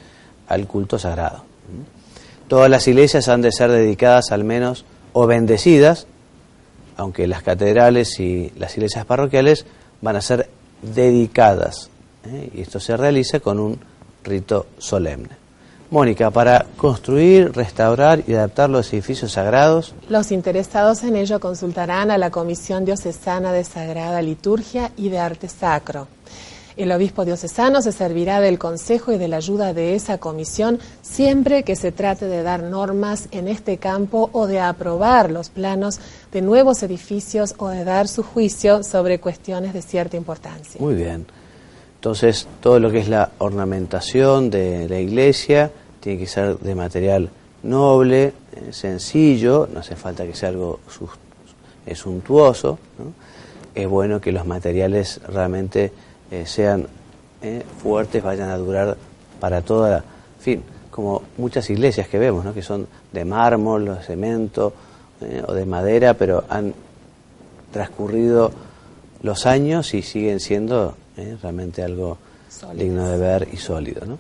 al 0.49 0.67
culto 0.67 0.99
sagrado. 0.99 1.45
Todas 2.49 2.69
las 2.69 2.87
iglesias 2.87 3.29
han 3.29 3.41
de 3.41 3.53
ser 3.53 3.71
dedicadas 3.71 4.31
al 4.31 4.45
menos 4.45 4.85
o 5.13 5.27
bendecidas 5.27 6.07
aunque 6.97 7.27
las 7.27 7.43
catedrales 7.43 8.19
y 8.21 8.53
las 8.57 8.77
iglesias 8.77 9.05
parroquiales 9.05 9.65
van 10.01 10.17
a 10.17 10.21
ser 10.21 10.49
dedicadas. 10.83 11.91
¿eh? 12.27 12.51
Y 12.55 12.61
esto 12.61 12.81
se 12.81 12.97
realiza 12.97 13.41
con 13.41 13.59
un 13.59 13.79
rito 14.25 14.67
solemne. 14.79 15.43
Mónica, 15.91 16.31
para 16.31 16.65
construir, 16.79 17.53
restaurar 17.53 18.23
y 18.27 18.33
adaptar 18.33 18.71
los 18.71 18.91
edificios 18.95 19.33
sagrados. 19.33 19.95
Los 20.09 20.33
interesados 20.33 21.03
en 21.03 21.17
ello 21.17 21.39
consultarán 21.39 22.11
a 22.11 22.17
la 22.17 22.31
Comisión 22.31 22.87
Diocesana 22.87 23.53
de 23.53 23.63
Sagrada 23.63 24.23
Liturgia 24.23 24.91
y 24.97 25.11
de 25.11 25.19
Arte 25.19 25.49
Sacro. 25.49 26.09
El 26.77 26.91
obispo 26.93 27.25
diocesano 27.25 27.83
se 27.83 27.93
servirá 27.93 28.41
del 28.41 28.59
consejo 28.59 29.13
y 29.13 29.19
de 29.19 29.29
la 29.29 29.37
ayuda 29.37 29.75
de 29.75 29.95
esa 29.95 30.19
comisión 30.19 30.79
siempre 31.03 31.63
que 31.63 31.77
se 31.77 31.93
trate 31.93 32.27
de 32.27 32.43
dar 32.43 32.63
normas 32.63 33.29
en 33.31 33.49
este 33.49 33.77
campo 33.79 34.31
o 34.33 34.47
de 34.47 34.61
aprobar 34.61 35.31
los 35.31 35.51
planos 35.51 36.01
de 36.33 36.43
nuevos 36.43 36.83
edificios 36.83 37.55
o 37.59 37.69
de 37.69 37.85
dar 37.85 38.09
su 38.09 38.23
juicio 38.23 38.83
sobre 38.83 39.21
cuestiones 39.21 39.75
de 39.75 39.83
cierta 39.83 40.17
importancia. 40.17 40.81
Muy 40.81 40.95
bien. 40.95 41.27
Entonces, 41.97 42.49
todo 42.61 42.81
lo 42.81 42.91
que 42.91 42.99
es 42.99 43.09
la 43.09 43.31
ornamentación 43.39 44.51
de 44.51 44.89
la 44.89 44.99
iglesia 44.99 45.71
tiene 46.01 46.19
que 46.19 46.27
ser 46.27 46.59
de 46.59 46.75
material 46.75 47.31
noble, 47.63 48.25
eh, 48.25 48.73
sencillo, 48.73 49.69
no 49.73 49.81
hace 49.81 49.95
falta 49.95 50.25
que 50.25 50.35
sea 50.35 50.49
algo 50.49 50.81
suntuoso. 51.95 52.79
Es 53.75 53.89
bueno 53.89 54.21
que 54.21 54.33
los 54.33 54.47
materiales 54.47 55.21
realmente 55.29 55.93
eh, 56.33 56.47
sean 56.47 56.87
eh, 57.43 57.63
fuertes, 57.83 58.23
vayan 58.23 58.49
a 58.49 58.57
durar 58.57 58.97
para 59.39 59.61
toda, 59.61 59.99
en 59.99 60.43
fin, 60.43 60.63
como 60.91 61.21
muchas 61.37 61.69
iglesias 61.69 62.09
que 62.09 62.19
vemos, 62.19 62.43
¿no? 62.43 62.55
que 62.55 62.63
son 62.63 62.87
de 63.13 63.27
mármol, 63.27 63.87
o 63.91 63.95
de 63.97 64.03
cemento 64.03 64.73
eh, 65.21 65.43
o 65.47 65.53
de 65.53 65.67
madera, 65.67 66.15
pero 66.15 66.45
han 66.49 66.73
transcurrido 67.71 68.51
los 69.21 69.45
años 69.45 69.93
y 69.93 70.01
siguen 70.01 70.41
siendo 70.41 70.97
realmente 71.43 71.83
algo 71.83 72.17
digno 72.75 73.07
de 73.11 73.19
ver 73.19 73.49
y 73.53 73.59
sólido. 73.59 74.07
¿no? 74.07 74.17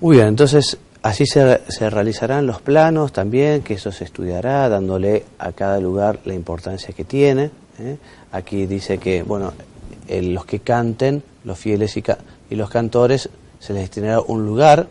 Muy 0.00 0.16
bien, 0.16 0.28
entonces 0.28 0.78
así 1.02 1.26
se, 1.26 1.60
se, 1.68 1.90
realizarán 1.90 2.46
los 2.46 2.62
planos 2.62 3.12
también, 3.12 3.60
que 3.60 3.74
eso 3.74 3.92
se 3.92 4.04
estudiará, 4.04 4.70
dándole 4.70 5.26
a 5.38 5.52
cada 5.52 5.78
lugar 5.80 6.20
la 6.24 6.32
importancia 6.32 6.94
que 6.94 7.04
tiene. 7.04 7.50
Aquí 8.32 8.64
dice 8.66 8.96
que, 8.96 9.22
bueno, 9.22 9.52
los 10.08 10.44
que 10.44 10.60
canten, 10.60 11.22
los 11.44 11.58
fieles 11.58 11.96
y, 11.96 12.54
los 12.54 12.70
cantores, 12.70 13.28
se 13.58 13.72
les 13.72 13.82
destinará 13.82 14.20
un 14.20 14.44
lugar 14.46 14.86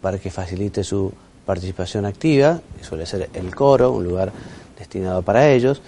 para 0.00 0.18
que 0.18 0.30
facilite 0.30 0.84
su 0.84 1.12
participación 1.44 2.04
activa, 2.04 2.60
que 2.78 2.84
suele 2.84 3.06
ser 3.06 3.30
el 3.34 3.54
coro, 3.54 3.92
un 3.92 4.04
lugar 4.04 4.32
destinado 4.78 5.22
para 5.22 5.50
ellos. 5.50 5.82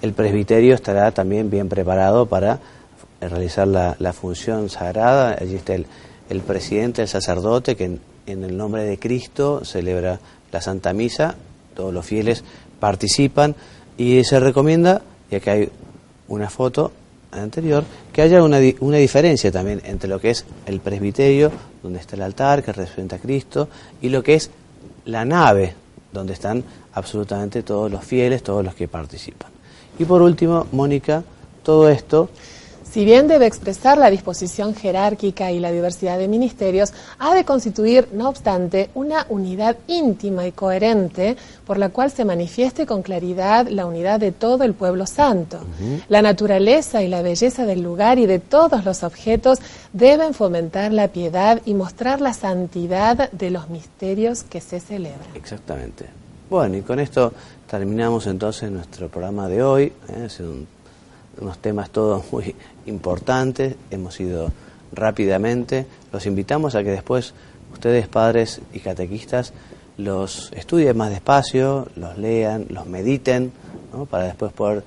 El 0.00 0.14
presbiterio 0.14 0.74
estará 0.74 1.12
también 1.12 1.50
bien 1.50 1.68
preparado 1.68 2.26
para 2.26 2.58
realizar 3.20 3.68
la, 3.68 4.12
función 4.12 4.68
sagrada. 4.68 5.36
Allí 5.40 5.54
está 5.54 5.74
el, 5.74 6.40
presidente, 6.40 7.02
el 7.02 7.08
sacerdote, 7.08 7.76
que 7.76 7.84
en, 7.84 8.00
el 8.44 8.56
nombre 8.56 8.84
de 8.84 8.98
Cristo 8.98 9.64
celebra 9.64 10.18
la 10.50 10.60
Santa 10.60 10.92
Misa. 10.92 11.36
Todos 11.74 11.94
los 11.94 12.04
fieles 12.04 12.42
participan 12.80 13.54
y 13.96 14.24
se 14.24 14.40
recomienda, 14.40 15.02
ya 15.30 15.40
que 15.40 15.50
hay 15.50 15.70
una 16.28 16.50
foto 16.50 16.90
anterior, 17.32 17.84
que 18.12 18.22
haya 18.22 18.42
una, 18.42 18.58
una 18.80 18.98
diferencia 18.98 19.50
también 19.50 19.80
entre 19.84 20.08
lo 20.08 20.20
que 20.20 20.30
es 20.30 20.44
el 20.66 20.80
presbiterio, 20.80 21.50
donde 21.82 21.98
está 21.98 22.16
el 22.16 22.22
altar, 22.22 22.62
que 22.62 22.72
representa 22.72 23.16
a 23.16 23.18
Cristo, 23.18 23.68
y 24.00 24.08
lo 24.08 24.22
que 24.22 24.34
es 24.34 24.50
la 25.06 25.24
nave, 25.24 25.74
donde 26.12 26.34
están 26.34 26.62
absolutamente 26.92 27.62
todos 27.62 27.90
los 27.90 28.04
fieles, 28.04 28.42
todos 28.42 28.64
los 28.64 28.74
que 28.74 28.88
participan. 28.88 29.50
Y 29.98 30.04
por 30.04 30.22
último, 30.22 30.66
Mónica, 30.72 31.22
todo 31.62 31.88
esto 31.88 32.28
si 32.92 33.06
bien 33.06 33.26
debe 33.26 33.46
expresar 33.46 33.96
la 33.96 34.10
disposición 34.10 34.74
jerárquica 34.74 35.50
y 35.50 35.60
la 35.60 35.72
diversidad 35.72 36.18
de 36.18 36.28
ministerios, 36.28 36.92
ha 37.18 37.34
de 37.34 37.46
constituir, 37.46 38.08
no 38.12 38.28
obstante, 38.28 38.90
una 38.94 39.24
unidad 39.30 39.78
íntima 39.86 40.46
y 40.46 40.52
coherente 40.52 41.38
por 41.66 41.78
la 41.78 41.88
cual 41.88 42.10
se 42.10 42.26
manifieste 42.26 42.84
con 42.84 43.00
claridad 43.00 43.66
la 43.68 43.86
unidad 43.86 44.20
de 44.20 44.30
todo 44.30 44.64
el 44.64 44.74
pueblo 44.74 45.06
santo. 45.06 45.58
La 46.10 46.20
naturaleza 46.20 47.02
y 47.02 47.08
la 47.08 47.22
belleza 47.22 47.64
del 47.64 47.80
lugar 47.80 48.18
y 48.18 48.26
de 48.26 48.40
todos 48.40 48.84
los 48.84 49.04
objetos 49.04 49.60
deben 49.94 50.34
fomentar 50.34 50.92
la 50.92 51.08
piedad 51.08 51.62
y 51.64 51.72
mostrar 51.72 52.20
la 52.20 52.34
santidad 52.34 53.30
de 53.32 53.50
los 53.50 53.70
misterios 53.70 54.42
que 54.42 54.60
se 54.60 54.80
celebran. 54.80 55.34
Exactamente. 55.34 56.04
Bueno, 56.50 56.76
y 56.76 56.82
con 56.82 57.00
esto 57.00 57.32
terminamos 57.70 58.26
entonces 58.26 58.70
nuestro 58.70 59.08
programa 59.08 59.48
de 59.48 59.62
hoy. 59.62 59.92
¿eh? 60.10 60.28
unos 61.40 61.58
temas 61.58 61.90
todos 61.90 62.24
muy 62.32 62.54
importantes, 62.86 63.76
hemos 63.90 64.18
ido 64.20 64.52
rápidamente. 64.92 65.86
Los 66.12 66.26
invitamos 66.26 66.74
a 66.74 66.82
que 66.82 66.90
después 66.90 67.34
ustedes, 67.72 68.08
padres 68.08 68.60
y 68.72 68.80
catequistas, 68.80 69.52
los 69.96 70.52
estudien 70.52 70.96
más 70.96 71.10
despacio, 71.10 71.88
los 71.96 72.18
lean, 72.18 72.66
los 72.70 72.86
mediten, 72.86 73.52
para 74.10 74.24
después 74.24 74.52
poder 74.52 74.84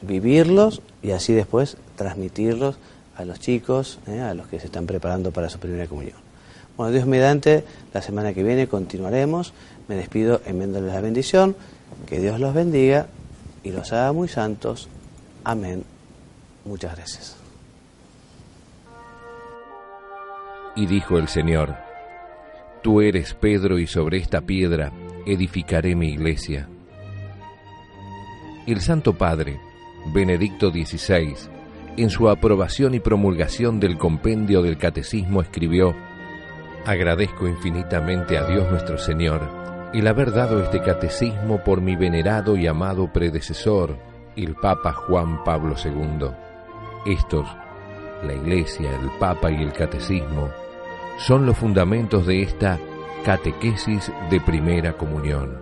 vivirlos 0.00 0.82
y 1.02 1.12
así 1.12 1.32
después 1.32 1.76
transmitirlos 1.96 2.76
a 3.16 3.24
los 3.24 3.40
chicos, 3.40 3.98
¿eh? 4.06 4.20
a 4.20 4.34
los 4.34 4.46
que 4.48 4.58
se 4.58 4.66
están 4.66 4.86
preparando 4.86 5.30
para 5.30 5.48
su 5.48 5.58
primera 5.58 5.86
comunión. 5.86 6.16
Bueno, 6.76 6.92
Dios 6.92 7.06
mediante, 7.06 7.64
la 7.92 8.00
semana 8.00 8.32
que 8.32 8.42
viene 8.42 8.66
continuaremos. 8.66 9.52
Me 9.88 9.96
despido 9.96 10.40
enviándoles 10.46 10.92
la 10.92 11.00
bendición. 11.00 11.54
Que 12.06 12.20
Dios 12.20 12.40
los 12.40 12.54
bendiga 12.54 13.06
y 13.62 13.70
los 13.70 13.92
haga 13.92 14.12
muy 14.12 14.28
santos. 14.28 14.88
Amén. 15.44 15.91
Muchas 16.64 16.96
gracias. 16.96 17.36
Y 20.76 20.86
dijo 20.86 21.18
el 21.18 21.28
Señor, 21.28 21.76
Tú 22.82 23.00
eres 23.00 23.34
Pedro 23.34 23.78
y 23.78 23.86
sobre 23.86 24.18
esta 24.18 24.40
piedra 24.40 24.92
edificaré 25.26 25.94
mi 25.94 26.10
iglesia. 26.10 26.68
El 28.66 28.80
Santo 28.80 29.12
Padre, 29.12 29.60
Benedicto 30.12 30.70
XVI, 30.70 31.34
en 31.96 32.10
su 32.10 32.28
aprobación 32.28 32.94
y 32.94 33.00
promulgación 33.00 33.78
del 33.78 33.98
compendio 33.98 34.62
del 34.62 34.78
Catecismo 34.78 35.42
escribió, 35.42 35.94
Agradezco 36.86 37.46
infinitamente 37.46 38.38
a 38.38 38.44
Dios 38.46 38.68
nuestro 38.70 38.98
Señor 38.98 39.62
el 39.92 40.06
haber 40.06 40.32
dado 40.32 40.62
este 40.62 40.80
catecismo 40.80 41.62
por 41.62 41.82
mi 41.82 41.96
venerado 41.96 42.56
y 42.56 42.66
amado 42.66 43.12
predecesor, 43.12 43.98
el 44.36 44.54
Papa 44.54 44.92
Juan 44.94 45.44
Pablo 45.44 45.76
II. 45.84 46.51
Estos, 47.06 47.46
la 48.22 48.34
Iglesia, 48.34 48.90
el 48.98 49.10
Papa 49.18 49.50
y 49.50 49.62
el 49.62 49.72
Catecismo, 49.72 50.50
son 51.18 51.46
los 51.46 51.56
fundamentos 51.56 52.26
de 52.26 52.42
esta 52.42 52.78
catequesis 53.24 54.12
de 54.30 54.40
primera 54.40 54.92
comunión. 54.96 55.61